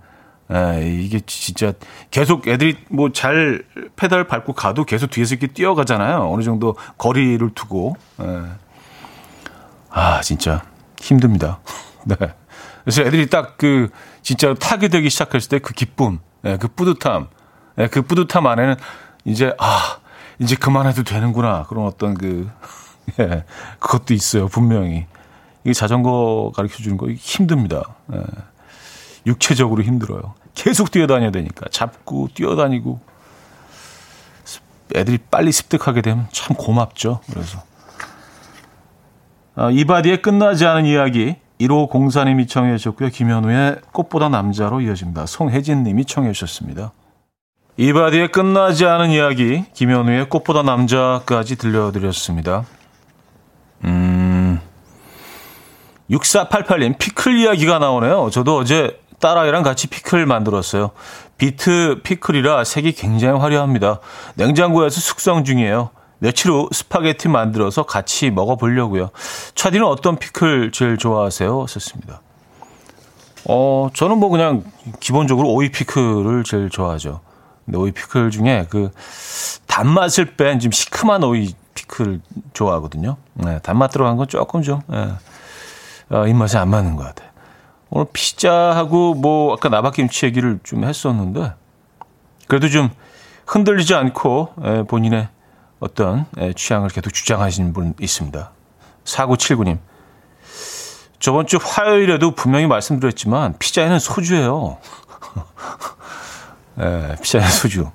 [0.51, 1.73] 에, 이게 진짜
[2.11, 3.63] 계속 애들이 뭐 잘
[3.95, 6.29] 페달 밟고 가도 계속 뒤에서 이렇게 뛰어가잖아요.
[6.31, 7.95] 어느 정도 거리를 두고.
[8.21, 8.25] 에.
[9.89, 10.63] 아, 진짜
[10.99, 11.59] 힘듭니다.
[12.05, 12.15] 네.
[12.83, 13.89] 그래서 애들이 딱 그
[14.21, 17.27] 진짜 타게 되기 시작했을 때 그 기쁨, 예, 그 뿌듯함,
[17.77, 18.75] 예, 그 뿌듯함 안에는
[19.25, 19.97] 이제 아
[20.39, 22.49] 이제 그만해도 되는구나 그런 어떤 그
[23.19, 23.43] 예,
[23.79, 25.05] 그것도 있어요 분명히
[25.65, 27.95] 이 자전거 가르쳐 주는 거 힘듭니다.
[28.13, 28.19] 예,
[29.25, 30.35] 육체적으로 힘들어요.
[30.53, 32.99] 계속 뛰어다녀야 되니까 잡고 뛰어다니고
[34.95, 37.21] 애들이 빨리 습득하게 되면 참 고맙죠.
[37.31, 37.63] 그래서
[39.55, 43.09] 아, 이바디의 끝나지 않은 이야기 1호 공사님이 청해 주셨고요.
[43.09, 45.25] 김현우의 꽃보다 남자로 이어집니다.
[45.25, 46.91] 송혜진 님이 청해 주셨습니다.
[47.77, 52.65] 이바디의 끝나지 않은 이야기 김현우의 꽃보다 남자까지 들려드렸습니다.
[53.85, 54.22] 음,
[56.13, 58.29] 6488님 피클 이야기가 나오네요.
[58.31, 60.91] 저도 어제 딸아이랑 같이 피클 만들었어요.
[61.37, 63.99] 비트 피클이라 색이 굉장히 화려합니다.
[64.35, 65.89] 냉장고에서 숙성 중이에요.
[66.19, 69.09] 며칠 후 스파게티 만들어서 같이 먹어보려고요.
[69.55, 71.65] 차디는 어떤 피클 제일 좋아하세요?
[71.67, 72.21] 썼습니다.
[73.45, 74.63] 어, 저는 뭐 그냥
[75.01, 77.19] 기본적으로 오이 피클을 제일 좋아하죠.
[77.65, 78.91] 근데 오이 피클 중에 그
[79.67, 82.21] 단맛을 뺀 좀 시큼한 오이 피클
[82.53, 83.17] 좋아하거든요.
[83.33, 85.09] 네, 단맛 들어간 건 조금 좀 네,
[86.09, 87.29] 어, 입맛에 안 맞는 것 같아요.
[87.89, 91.53] 오늘 피자하고 뭐 아까 나박김치 얘기를 좀 했었는데
[92.47, 92.89] 그래도 좀
[93.45, 95.27] 흔들리지 않고 예, 본인의
[95.79, 98.51] 어떤 예, 취향을 계속 주장하시는 분 있습니다.
[99.05, 99.79] 4979님.
[101.19, 104.77] 저번 주 화요일에도 분명히 말씀드렸지만 피자에는 소주예요.
[106.79, 107.91] 예, 피자에 소주.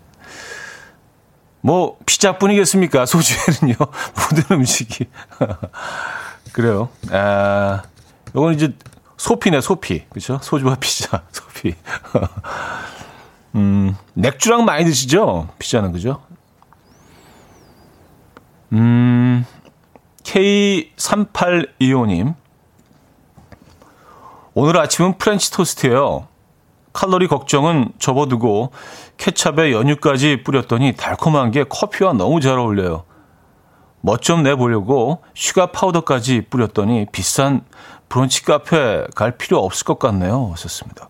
[1.61, 3.05] 뭐 피자뿐이겠습니까?
[3.07, 3.75] 소주에는요.
[4.17, 5.07] 모든 음식이.
[6.53, 6.89] 그래요.
[7.11, 7.83] 아,
[8.31, 8.75] 이건 이제
[9.17, 10.05] 소피네, 소피.
[10.09, 10.39] 그렇죠?
[10.43, 11.75] 소주와 피자, 소피.
[13.55, 15.49] 음, 맥주랑 많이 드시죠?
[15.59, 16.23] 피자는 그죠?
[18.73, 19.45] 음,
[20.23, 22.35] K3825님.
[24.55, 26.27] 오늘 아침은 프렌치 토스트예요.
[26.93, 28.73] 칼로리 걱정은 접어두고
[29.17, 33.05] 케찹에 연유까지 뿌렸더니 달콤한 게 커피와 너무 잘 어울려요.
[34.01, 37.65] 멋 좀 내보려고 슈가 파우더까지 뿌렸더니 비싼
[38.09, 40.55] 브런치 카페 갈 필요 없을 것 같네요.
[40.57, 41.09] 썼습니다.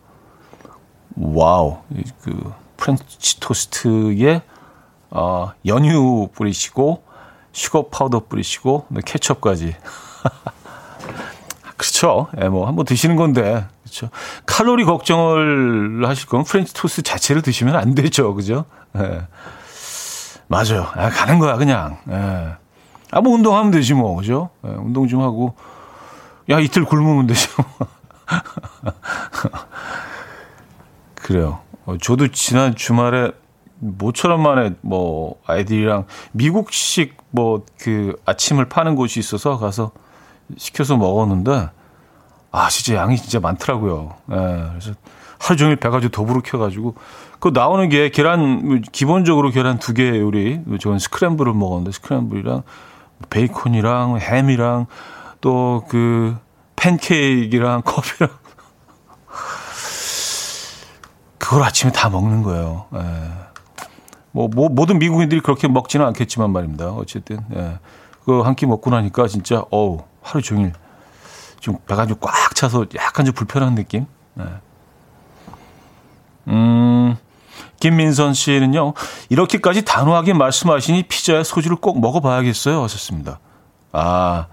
[1.16, 1.78] 와우.
[2.22, 4.42] 그 프렌치 토스트에
[5.11, 7.02] 어, 연유 뿌리시고
[7.52, 9.74] 슈거 파우더 뿌리시고 네, 케첩까지.
[11.76, 12.26] 그렇죠.
[12.42, 13.64] 예, 뭐 한번 드시는 건데.
[13.82, 14.11] 그렇죠.
[14.46, 18.34] 칼로리 걱정을 하실 거면 프렌치 토스트 자체를 드시면 안 되죠.
[18.34, 18.64] 그죠?
[18.96, 19.22] 예.
[20.48, 20.87] 맞아요.
[20.94, 21.98] 아, 가는 거야, 그냥.
[22.11, 22.56] 예.
[23.11, 24.16] 아, 뭐 운동하면 되지 뭐.
[24.16, 24.50] 그죠?
[24.66, 25.54] 예, 운동 좀 하고
[26.50, 27.50] 야, 이틀 굶으면 되죠.
[31.14, 31.61] 그래요.
[31.87, 33.32] 어, 저도 지난 주말에
[33.80, 39.92] 모처럼 만에 뭐 아이들이랑 미국식 뭐 그 아침을 파는 곳이 있어서 가서
[40.56, 41.70] 시켜서 먹었는데
[42.50, 44.14] 아 진짜 양이 진짜 많더라고요.
[44.32, 44.34] 예,
[44.70, 44.92] 그래서
[45.38, 46.94] 하루 종일 배가 지 더부룩해가지고
[47.38, 52.62] 그 나오는 게 계란 기본적으로 계란 두 개 요리 저는 스크램블을 먹었는데 스크램블이랑
[53.30, 54.87] 베이컨이랑 햄이랑
[55.40, 56.37] 또 그
[56.77, 58.31] 팬케이크랑 커피랑
[61.38, 62.87] 그걸 아침에 다 먹는 거예요.
[62.94, 63.01] 예.
[64.33, 66.90] 뭐, 뭐, 모든 미국인들이 그렇게 먹지는 않겠지만 말입니다.
[66.90, 67.79] 어쨌든, 예.
[68.20, 70.72] 그거 한끼 먹고 나니까 진짜, 어우, 하루 종일
[71.61, 74.07] 좀 배가 좀 꽉 차서 약간 좀 불편한 느낌?
[74.38, 74.44] 예.
[76.48, 77.16] 음,
[77.81, 78.94] 김민선 씨는요,
[79.29, 82.83] 이렇게까지 단호하게 말씀하시니 피자에 소주를 꼭 먹어봐야겠어요.
[82.83, 83.38] 하셨습니다.
[83.92, 84.46] 아,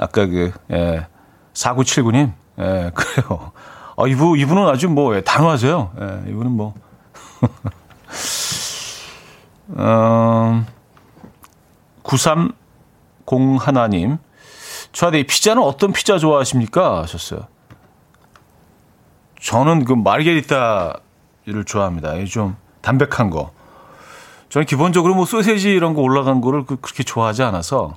[0.00, 1.06] 아까 그, 예,
[1.52, 3.52] 4979님, 예, 그래요.
[3.98, 5.92] 아, 이분, 이분은 아주 뭐, 예, 단호하세요.
[6.00, 6.72] 예, 이분은 뭐.
[9.76, 10.66] 음,
[12.02, 14.18] 9301님,
[14.92, 17.02] 저한테 피자는 어떤 피자 좋아하십니까?
[17.02, 17.40] 하셨어요.
[19.38, 22.24] 저는 그 마르게리타를 좋아합니다.
[22.24, 23.50] 좀 담백한 거.
[24.48, 27.96] 저는 기본적으로 뭐 소세지 이런 거 올라간 거를 그 그렇게 좋아하지 않아서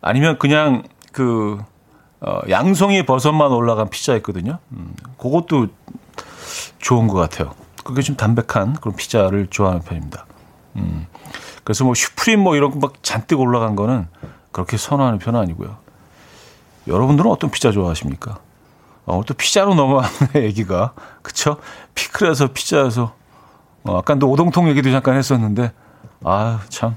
[0.00, 1.58] 아니면 그냥 그
[2.20, 4.58] 어, 양송이 버섯만 올라간 피자 있거든요.
[4.72, 5.68] 음, 그것도
[6.78, 7.54] 좋은 것 같아요.
[7.84, 10.26] 그게 좀 담백한 그런 피자를 좋아하는 편입니다.
[10.76, 11.06] 음,
[11.64, 14.08] 그래서 뭐 슈프림 뭐 이런 거 막 잔뜩 올라간 거는
[14.52, 15.76] 그렇게 선호하는 편은 아니고요.
[16.86, 18.38] 여러분들은 어떤 피자 좋아하십니까?
[19.06, 20.10] 어, 또 피자로 넘어가는
[20.42, 20.92] 얘기가
[21.22, 21.56] 그쵸?
[21.94, 23.14] 피클에서 피자에서
[23.84, 25.72] 어, 아까 또 오동통 얘기도 잠깐 했었는데
[26.24, 26.96] 아 참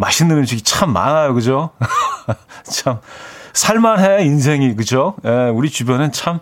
[0.00, 1.70] 맛있는 음식이 참 많아요, 그죠?
[2.64, 3.00] 참
[3.52, 5.16] 살만해 인생이 그죠?
[5.24, 6.40] 예, 우리 주변엔 참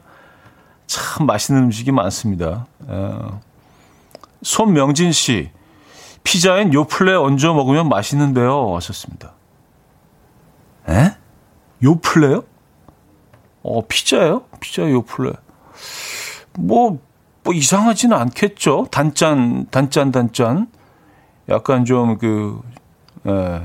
[0.88, 2.66] 참 맛있는 음식이 많습니다.
[2.90, 3.12] 예.
[4.42, 5.50] 손명진 씨
[6.24, 8.74] 피자엔 요플레 얹어 먹으면 맛있는데요.
[8.74, 9.34] 하셨습니다.
[10.88, 11.14] 에?
[11.82, 12.42] 요플레요?
[13.62, 14.44] 어, 피자예요?
[14.60, 15.32] 피자 요플레.
[16.54, 16.98] 뭐,
[17.44, 18.88] 뭐 이상하지는 않겠죠.
[18.90, 20.68] 단짠, 단짠, 단짠.
[21.50, 22.60] 약간 좀 그,
[23.28, 23.60] 에,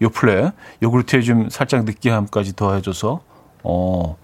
[0.00, 0.52] 요플레.
[0.82, 3.20] 요구르트에 좀 살짝 느끼함까지 더해줘서.
[3.64, 4.16] 어,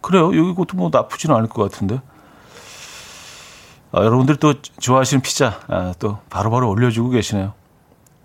[0.00, 0.26] 그래요.
[0.36, 2.00] 여기 것도 뭐 나쁘지는 않을 것 같은데.
[3.92, 7.52] 아, 여러분들 또 좋아하시는 피자, 아, 또 바로바로 올려주고 계시네요.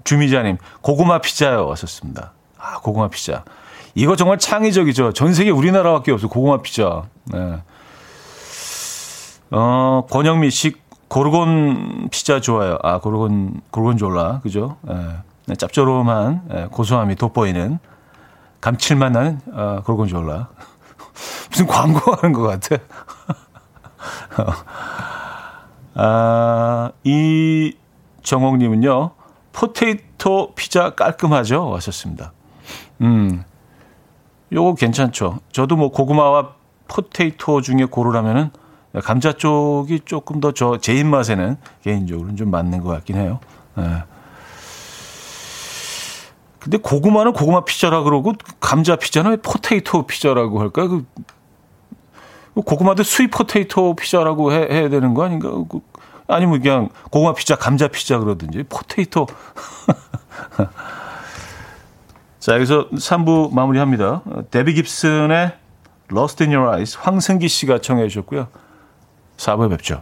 [0.03, 1.67] 주미자님, 고구마 피자요.
[1.67, 2.33] 왔었습니다.
[2.57, 3.43] 아, 고구마 피자.
[3.95, 5.13] 이거 정말 창의적이죠.
[5.13, 6.27] 전 세계 우리나라밖에 없어.
[6.27, 7.03] 고구마 피자.
[7.25, 7.61] 네.
[9.51, 10.75] 어, 권영미 씨
[11.07, 12.77] 고르곤 피자 좋아요.
[12.83, 14.41] 아, 고르곤 고르곤졸라.
[14.41, 14.77] 그죠?
[14.89, 15.28] 예.
[15.55, 17.79] 짭조름한 예, 고소함이 돋보이는
[18.61, 20.49] 감칠맛 나는 어, 고르곤졸라.
[21.51, 22.77] 무슨 광고하는 것 같아.
[25.95, 27.73] 아, 이
[28.23, 29.11] 정옥님은요,
[29.53, 31.75] 포테이토 피자 깔끔하죠?
[31.75, 32.31] 하셨습니다.
[33.01, 33.43] 음,
[34.53, 35.39] 요거 괜찮죠.
[35.51, 36.51] 저도 뭐 고구마와
[36.87, 38.51] 포테이토 중에 고르라면은
[39.03, 43.39] 감자 쪽이 조금 더 저 제 입맛에는 개인적으로는 좀 맞는 것 같긴 해요.
[43.75, 44.03] 네.
[46.59, 50.89] 근데 고구마는 고구마 피자라 그러고 감자 피자는 왜 포테이토 피자라고 할까요?
[50.89, 51.05] 그
[52.53, 55.49] 고구마도 sweet potato 피자라고 해, 해야 되는 거 아닌가?
[55.49, 55.79] 그
[56.27, 59.27] 아니면 그냥 고구마 피자, 감자 피자 그러든지 포테이토.
[62.39, 64.21] 자, 여기서 3부 마무리합니다.
[64.51, 65.53] 데비 깁슨의
[66.11, 68.47] Lost in Your Eyes 황승기 씨가 청해 주셨고요.
[69.37, 70.01] 4부에 뵙죠.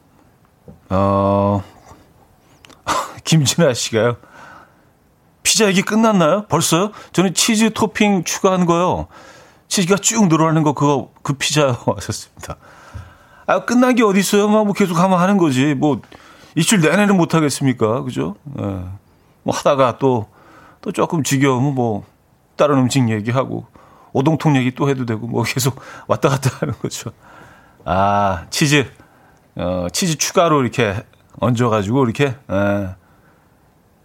[0.91, 1.63] 어...
[3.23, 4.17] 김진아 씨가요.
[5.41, 6.45] 피자 얘기 끝났나요?
[6.47, 6.91] 벌써요?
[7.13, 9.07] 저는 치즈 토핑 추가한 거요.
[9.67, 12.57] 치즈가 쭉 늘어나는 거 그거 그 피자요 하셨습니다.
[13.47, 14.47] 아 끝난 게 어디 있어요?
[14.47, 15.73] 뭐 계속 하면 하는 거지.
[15.73, 16.01] 뭐
[16.55, 18.03] 일주일 내내는 못 하겠습니까?
[18.03, 18.35] 그죠?
[18.59, 18.63] 예.
[19.43, 22.05] 뭐 하다가 또또 조금 지겨우면 뭐
[22.57, 23.65] 다른 음식 얘기하고
[24.13, 27.11] 오동통 얘기 또 해도 되고 뭐 계속 왔다 갔다 하는 거죠.
[27.85, 28.91] 아 치즈
[29.55, 30.95] 어 치즈 추가로 이렇게
[31.39, 32.95] 얹어가지고 이렇게 에, 예.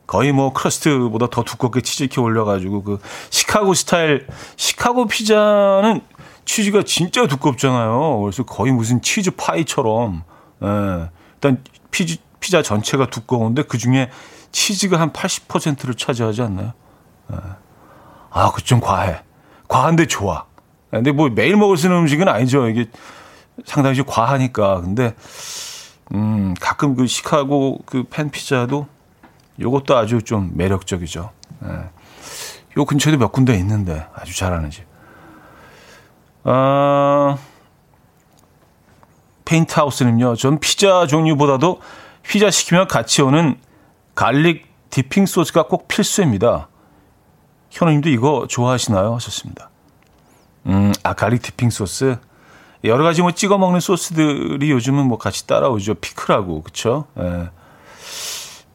[0.06, 2.98] 거의 뭐 crust보다 더 두껍게 치즈 이렇게 올려가지고 그
[3.30, 4.26] 시카고 스타일
[4.56, 6.00] 시카고 피자는
[6.44, 8.20] 치즈가 진짜 두껍잖아요.
[8.20, 10.22] 그래서 거의 무슨 치즈 파이처럼
[10.62, 14.10] 에, 일단 피즈 피자 전체가 두꺼운데 그 중에
[14.52, 16.72] 치즈가 한 80%를 차지하지 않나요?
[17.32, 17.36] 예.
[18.30, 19.22] 아, 그 좀 과해.
[19.68, 20.44] 과한데 좋아.
[20.90, 22.68] 근데 뭐 매일 먹을 수 있는 음식은 아니죠.
[22.68, 22.86] 이게
[23.64, 24.80] 상당히 좀 과하니까.
[24.80, 25.14] 근데
[26.14, 28.86] 음, 가끔 그 시카고 그 팬 피자도
[29.60, 31.30] 요것도 아주 좀 매력적이죠.
[31.64, 31.68] 예.
[32.78, 34.84] 요 근처에도 몇 군데 있는데 아주 잘하는 집.
[36.44, 37.38] 아,
[39.44, 40.36] 페인트하우스는요.
[40.36, 41.80] 전 피자 종류보다도
[42.22, 43.58] 피자 시키면 같이 오는
[44.14, 46.68] garlic dipping 소스가 꼭 필수입니다.
[47.70, 49.14] 현우님도 이거 좋아하시나요?
[49.14, 49.70] 하셨습니다.
[50.66, 52.18] 음, 아, garlic dipping 소스.
[52.86, 55.94] 여러 가지 뭐 찍어 먹는 소스들이 요즘은 뭐 같이 따라오죠.
[55.94, 57.06] 피클하고, 그쵸?
[57.18, 57.50] 예.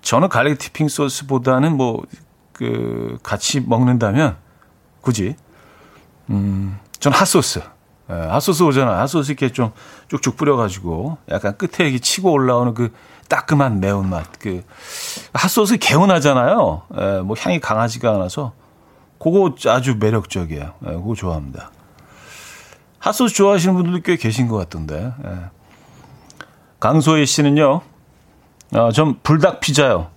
[0.02, 2.02] 저는 garlic dipping 소스보다는 뭐,
[2.54, 4.38] 그, 같이 먹는다면,
[5.02, 5.36] 굳이,
[6.30, 7.62] 음, 전 핫소스.
[8.10, 9.00] 예, 핫소스 오잖아.
[9.00, 9.72] 핫소스 이렇게 좀
[10.10, 12.94] 쭉쭉 뿌려가지고, 약간 끝에 이렇게 치고 올라오는 그
[13.30, 14.40] 따끔한 매운맛.
[14.40, 14.64] 그,
[15.34, 16.82] 핫소스 개운하잖아요.
[17.00, 18.54] 예, 뭐 향이 강하지가 않아서.
[19.20, 20.74] 그거 아주 매력적이에요.
[20.88, 21.72] 예, 그거 좋아합니다.
[23.02, 25.14] 핫소스 좋아하시는 분들도 꽤 계신 것 같던데.
[25.26, 25.38] 예.
[26.80, 27.82] 강소희 씨는요,
[28.74, 30.10] 어, 전 불닭 피자요.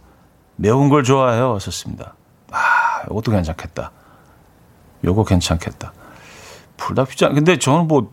[0.57, 1.55] 매운 걸 좋아해요.
[1.55, 2.15] 하셨습니다.
[2.51, 3.91] 아, 이것도 괜찮겠다.
[5.05, 5.93] 요거 괜찮겠다.
[6.77, 7.29] 불닭 피자.
[7.29, 8.11] 근데 저는 뭐,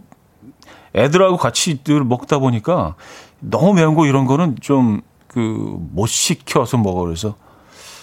[0.95, 2.95] 애들하고 같이 늘 먹다 보니까
[3.39, 5.01] 너무 매운 거 이런 거는 좀
[5.31, 7.35] 그 못 시켜서 먹어 그래서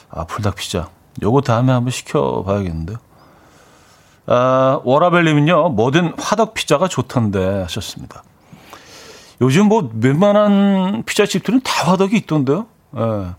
[0.09, 0.89] 아 불닭 피자
[1.21, 2.97] 요거 다음에 한번 시켜봐야겠는데요.
[4.31, 8.23] 아, 워라벨님은요, 뭐든 화덕 피자가 좋던데 하셨습니다.
[9.41, 12.67] 요즘 뭐 웬만한 피자집들은 다 화덕이 있던데요.
[12.97, 13.31] 예.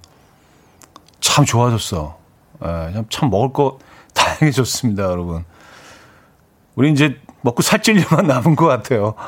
[1.19, 2.17] 참 좋아졌어.
[2.63, 3.77] 예, 참, 참 먹을 거
[4.15, 5.45] 다양해졌습니다, 여러분.
[6.75, 9.13] 우리 이제 먹고 살찔 일만 남은 것 같아요.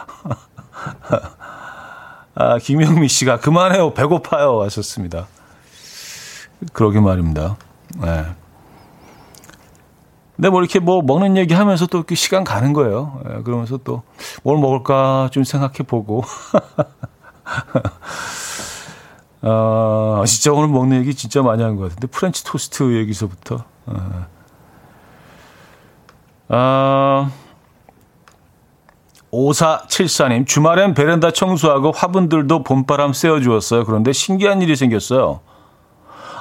[2.34, 3.94] 아, 김영미 씨가 그만해요.
[3.94, 4.62] 배고파요.
[4.64, 5.28] 하셨습니다.
[6.74, 7.58] 그러게 말입니다.
[7.98, 8.26] 네.
[10.42, 13.22] 근데 뭐 이렇게 뭐 먹는 얘기 하면서 또 이렇게 시간 가는 거예요.
[13.26, 14.02] 네, 그러면서 또
[14.42, 16.24] 뭘 먹을까 좀 생각해 보고.
[19.44, 23.64] 아, 진짜 오늘 먹는 얘기 진짜 많이 한 것 같은데 프렌치 토스트 얘기서부터.
[23.86, 23.94] 네.
[26.50, 27.30] 아,
[29.32, 33.86] 5474님, 주말엔 베란다 청소하고 화분들도 봄바람 쐬어주었어요.
[33.86, 35.42] 그런데 신기한 일이 생겼어요.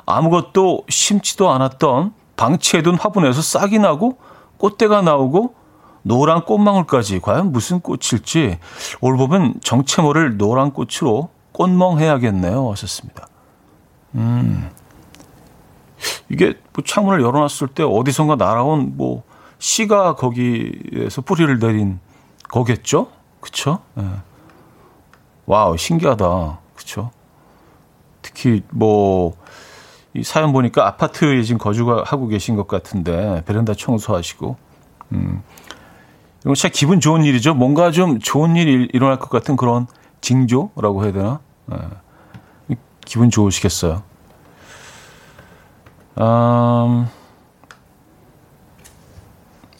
[0.07, 4.17] 아무것도 심지도 않았던 방치해둔 화분에서 싹이 나고
[4.57, 5.55] 꽃대가 나오고
[6.01, 8.59] 노란 꽃망울까지 과연 무슨 꽃일지
[9.03, 12.71] 올 봄은 정체 모를 노란 꽃으로 꽃멍해야겠네요.
[12.71, 13.29] 하셨습니다.
[14.15, 14.71] 음.
[16.31, 19.23] 이게 뭐 창문을 열어놨을 때 어디선가 날아온 뭐
[19.59, 22.01] 씨가 거기에서 뿌리를 내린
[22.49, 23.09] 거겠죠?
[23.41, 23.81] 그쵸?
[23.93, 24.05] 네.
[25.45, 26.59] wow, 신기하다.
[26.75, 27.11] 그쵸?
[28.23, 29.37] 특히 뭐,
[30.15, 34.57] 이 사연 보니까 아파트에 지금 거주하고 계신 것 같은데, 베란다 청소하시고,
[35.13, 35.43] 음.
[36.41, 37.55] 이건 진짜 기분 좋은 일이죠.
[37.55, 39.87] 뭔가 좀 좋은 일이 일어날 것 같은 그런
[40.21, 41.41] 징조라고 해야 되나?
[41.67, 41.77] 네.
[43.05, 44.03] 기분 좋으시겠어요.
[46.19, 47.09] 음,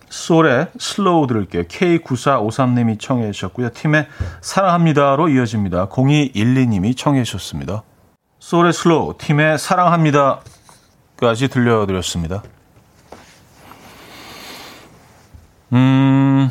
[0.09, 1.65] 쏠의 Slow 들을게요.
[1.65, 3.71] K9453님이 청해 주셨고요.
[3.71, 4.09] 팀의
[4.41, 5.89] 사랑합니다로 이어집니다.
[5.89, 7.85] 0212님이 청해 주셨습니다.
[8.41, 12.43] 쏠의 Slow, 팀의 사랑합니다까지 들려드렸습니다.
[15.73, 16.51] 음,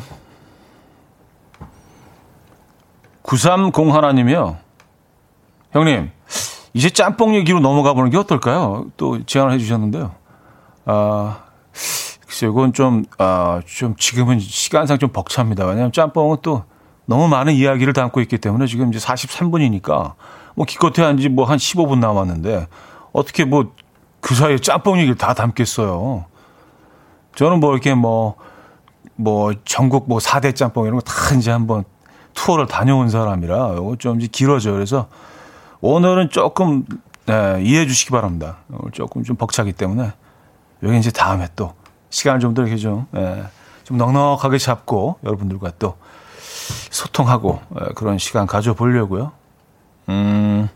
[3.24, 4.56] 9301님이요.
[5.72, 6.10] 형님,
[6.72, 8.86] 이제 짬뽕 얘기로 넘어가 보는 게 어떨까요?
[8.96, 10.14] 또 제안을 해주셨는데요.
[10.86, 11.42] 아,
[12.26, 15.66] 글쎄요, 이건 좀, 아, 좀 지금은 시간상 좀 벅찹니다.
[15.66, 16.64] 왜냐하면 짬뽕은 또
[17.04, 20.14] 너무 많은 이야기를 담고 있기 때문에 지금 이제 43분이니까
[20.54, 22.66] 뭐 기껏해야 한지 뭐 한 15분 남았는데
[23.12, 23.72] 어떻게 뭐
[24.20, 26.26] 그 사이에 짬뽕 얘기를 다 담겠어요.
[27.36, 28.34] 저는 뭐 이렇게 뭐,
[29.16, 31.84] 뭐 전국 뭐 4대 짬뽕 이런 거 다 이제 한번
[32.34, 34.72] 투어를 다녀온 사람이라 이거 좀 이제 길어져.
[34.72, 35.08] 그래서
[35.80, 36.84] 오늘은 조금
[37.26, 38.58] 네, 이해해 주시기 바랍니다.
[38.70, 40.12] 오늘 조금 좀 벅차기 때문에
[40.82, 41.72] 여기 이제 다음에 또
[42.10, 43.44] 시간을 좀 더 이렇게 좀, 예,
[43.84, 45.96] 좀 넉넉하게 잡고 여러분들과 또
[46.90, 49.32] 소통하고 예, 그런 시간 가져보려고요.
[50.10, 50.68] 음,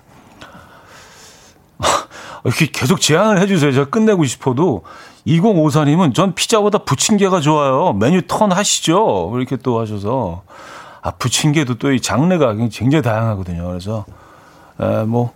[2.45, 3.73] 이렇게 계속 제안을 해주세요.
[3.73, 4.83] 제가 끝내고 싶어도
[5.27, 7.93] 2054님은 전 피자보다 부침개가 좋아요.
[7.95, 9.33] 메뉴 턴 하시죠.
[9.35, 10.43] 이렇게 또 하셔서
[11.03, 13.67] 아 부침개도 또 이 장르가 굉장히 다양하거든요.
[13.67, 14.05] 그래서
[14.81, 15.33] 에, 뭐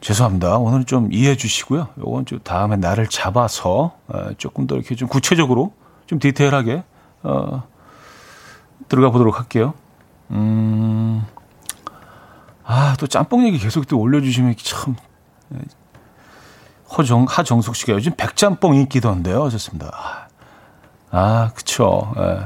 [0.00, 0.56] 죄송합니다.
[0.58, 1.88] 오늘 좀 이해해 주시고요.
[1.98, 5.72] 요건 좀 다음에 나를 잡아서 에, 조금 더 이렇게 좀 구체적으로
[6.06, 6.82] 좀 디테일하게
[7.22, 7.62] 어,
[8.88, 9.74] 들어가 보도록 할게요.
[10.30, 11.24] 음.
[12.66, 14.96] 아, 또 짬뽕 얘기 계속 또 올려주시면 참.
[16.96, 19.48] 허정, 하정숙 씨가 요즘 백짬뽕 인기던데요.
[19.50, 20.28] 좋습니다.
[21.10, 22.12] 아, 그쵸.
[22.18, 22.40] 예.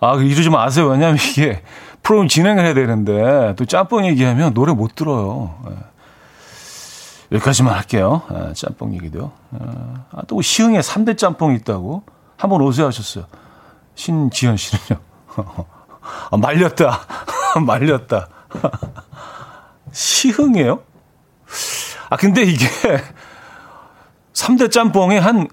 [0.00, 0.86] 아, 이러지 마세요.
[0.88, 1.62] 왜냐면 이게
[2.02, 5.54] 프로그램 진행을 해야 되는데 또 짬뽕 얘기하면 노래 못 들어요.
[5.70, 5.76] 예.
[7.32, 8.22] 여기까지만 할게요.
[8.32, 9.30] 예, 짬뽕 얘기도.
[10.10, 12.02] 아, 또 시흥에 3대 짬뽕이 있다고?
[12.36, 13.24] 한번 오세요 하셨어요.
[13.94, 15.00] 신지현 씨는요.
[16.30, 17.00] 아, 말렸다.
[17.64, 18.28] 말렸다.
[19.92, 20.80] 시흥이에요?
[22.08, 22.66] 아, 근데 이게
[24.32, 25.48] 3대 짬뽕에 한,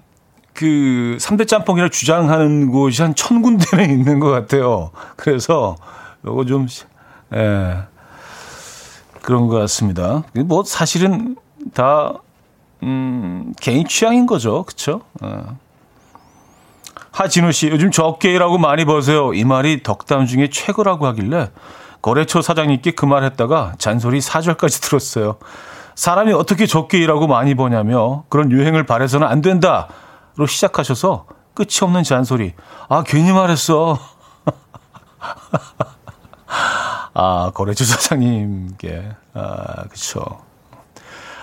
[0.54, 4.90] 그, 3대 짬뽕이라 주장하는 곳이 한 천 군데는 있는 것 같아요.
[5.16, 5.76] 그래서,
[6.24, 6.66] 요거 좀,
[7.34, 7.78] 예,
[9.22, 10.22] 그런 것 같습니다.
[10.46, 11.36] 뭐, 사실은
[11.74, 12.14] 다,
[12.82, 14.64] 음, 개인 취향인 거죠.
[14.64, 15.02] 그쵸?
[15.24, 15.28] 예.
[17.10, 19.34] 하진우 씨, 요즘 적게일하고 많이 버세요.
[19.34, 21.50] 이 말이 덕담 중에 최고라고 하길래
[22.02, 25.36] 거래처 사장님께 그 말 했다가 잔소리 4절까지 들었어요.
[25.94, 32.54] 사람이 어떻게 적게 일하고 많이 버냐며 그런 유행을 바래서는 안 된다로 시작하셔서 끝이 없는 잔소리.
[32.88, 33.98] 아, 괜히 말했어.
[37.14, 39.08] 아, 거래처 사장님께.
[39.34, 40.24] 아, 그쵸.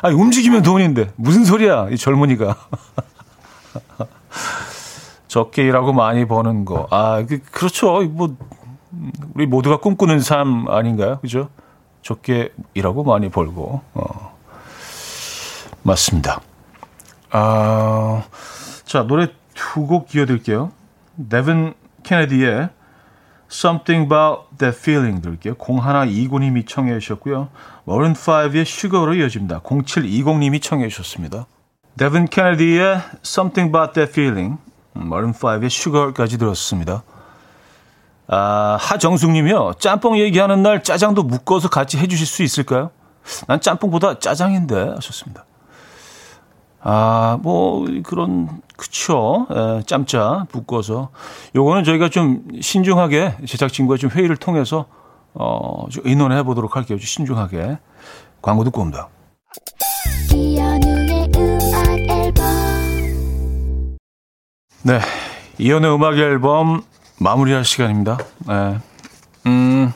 [0.02, 1.12] 아, 움직이면 돈인데.
[1.18, 2.56] 무슨 소리야, 이 젊은이가.
[5.28, 6.88] 적게 일하고 많이 버는 거.
[6.92, 8.02] 아, 그, 그렇죠.
[8.04, 8.38] 뭐,
[9.34, 11.20] 우리 모두가 꿈꾸는 삶 아닌가요?
[11.22, 11.50] 그죠?
[12.02, 13.82] 적게 일하고 많이 벌고.
[13.94, 14.38] 어.
[15.84, 16.42] 맞습니다.
[17.32, 18.24] 아,
[18.86, 20.72] 자, 노래 두 곡 이어드릴게요.
[21.30, 21.74] 데븐
[22.04, 22.70] 케네디의
[23.52, 25.56] Something About That Feeling 들을게요.
[25.56, 27.50] 0120님이 청해 주셨고요.
[27.86, 29.62] 머른 5의 Sugar로 이어집니다.
[29.62, 31.46] 0720님이 청해 주셨습니다.
[31.98, 34.58] 데븐 케네디의 Something About That Feeling,
[34.94, 37.04] 머른 5의 Sugar까지 들었습니다.
[38.28, 39.74] 아, 하정숙님이요.
[39.80, 42.92] 짬뽕 얘기하는 날 짜장도 묶어서 같이 해주실 수 있을까요?
[43.48, 45.46] 난 짬뽕보다 짜장인데 하셨습니다.
[46.82, 49.48] 아, 뭐 그런 그쵸.
[49.50, 51.10] 에, 짬짜 묶어서
[51.56, 54.86] 요거는 저희가 좀 신중하게 제작진과 좀 회의를 통해서
[55.34, 56.98] 어, 좀 의논해 보도록 할게요.
[56.98, 57.80] 좀 신중하게
[58.42, 59.10] 광고 듣고 옵니다.
[64.84, 65.00] 네,
[65.58, 66.84] 이연의 음악 앨범
[67.20, 68.18] 마무리할 시간입니다.
[68.48, 68.78] 네.
[69.48, 69.94] 음,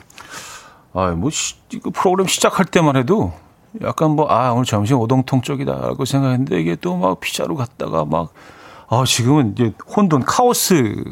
[0.93, 3.33] 아, 뭐, 시, 그 프로그램 시작할 때만 해도
[3.81, 8.33] 약간 뭐, 아, 오늘 점심 오동통 쪽이다라고 생각했는데 이게 또 막 피자로 갔다가 막,
[8.89, 11.03] 아, 지금은 이제 혼돈, 카오스,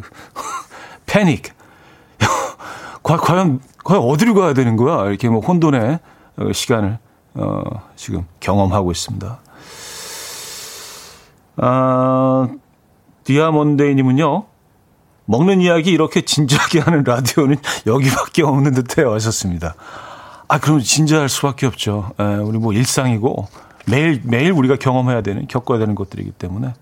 [1.05, 1.53] 패닉.
[3.03, 5.07] 과연, 과연 어디로 가야 되는 거야?
[5.07, 5.99] 이렇게 뭐 혼돈의
[6.37, 6.97] 어, 시간을,
[7.35, 7.61] 어,
[7.95, 9.39] 지금 경험하고 있습니다.
[11.57, 12.47] 아,
[13.23, 14.43] 디아몬데이님은요,
[15.27, 19.13] 먹는 이야기 이렇게 진지하게 하는 라디오는 여기밖에 없는 듯해요.
[19.13, 19.75] 하셨습니다.
[20.47, 22.11] 아, 그럼 진지할 수밖에 없죠.
[22.19, 23.47] 에, 우리 뭐 일상이고
[23.85, 26.73] 매일 매일 우리가 경험해야 되는 겪어야 되는 것들이기 때문에.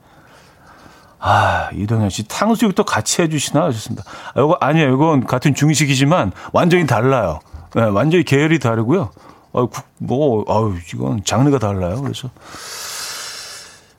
[1.20, 4.04] 아, 이동현 씨 탕수육도 같이 해주시나 하셨습니다.
[4.36, 4.94] 아, 이거 아니에요.
[4.94, 7.40] 이건 같은 중식이지만 완전히 달라요.
[7.74, 9.10] 네, 완전히 계열이 다르고요.
[9.54, 12.02] 어, 뭐, 아유, 이건 장르가 달라요.
[12.02, 12.30] 그래서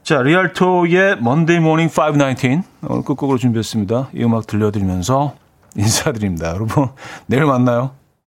[0.07, 4.11] 자, 리알토의 Monday Morning 519 오늘 끝곡으로 준비했습니다.
[4.14, 5.34] 이 음악 들려드리면서
[5.74, 6.50] 인사드립니다.
[6.50, 6.90] 여러분,
[7.26, 7.90] 내일 만나요.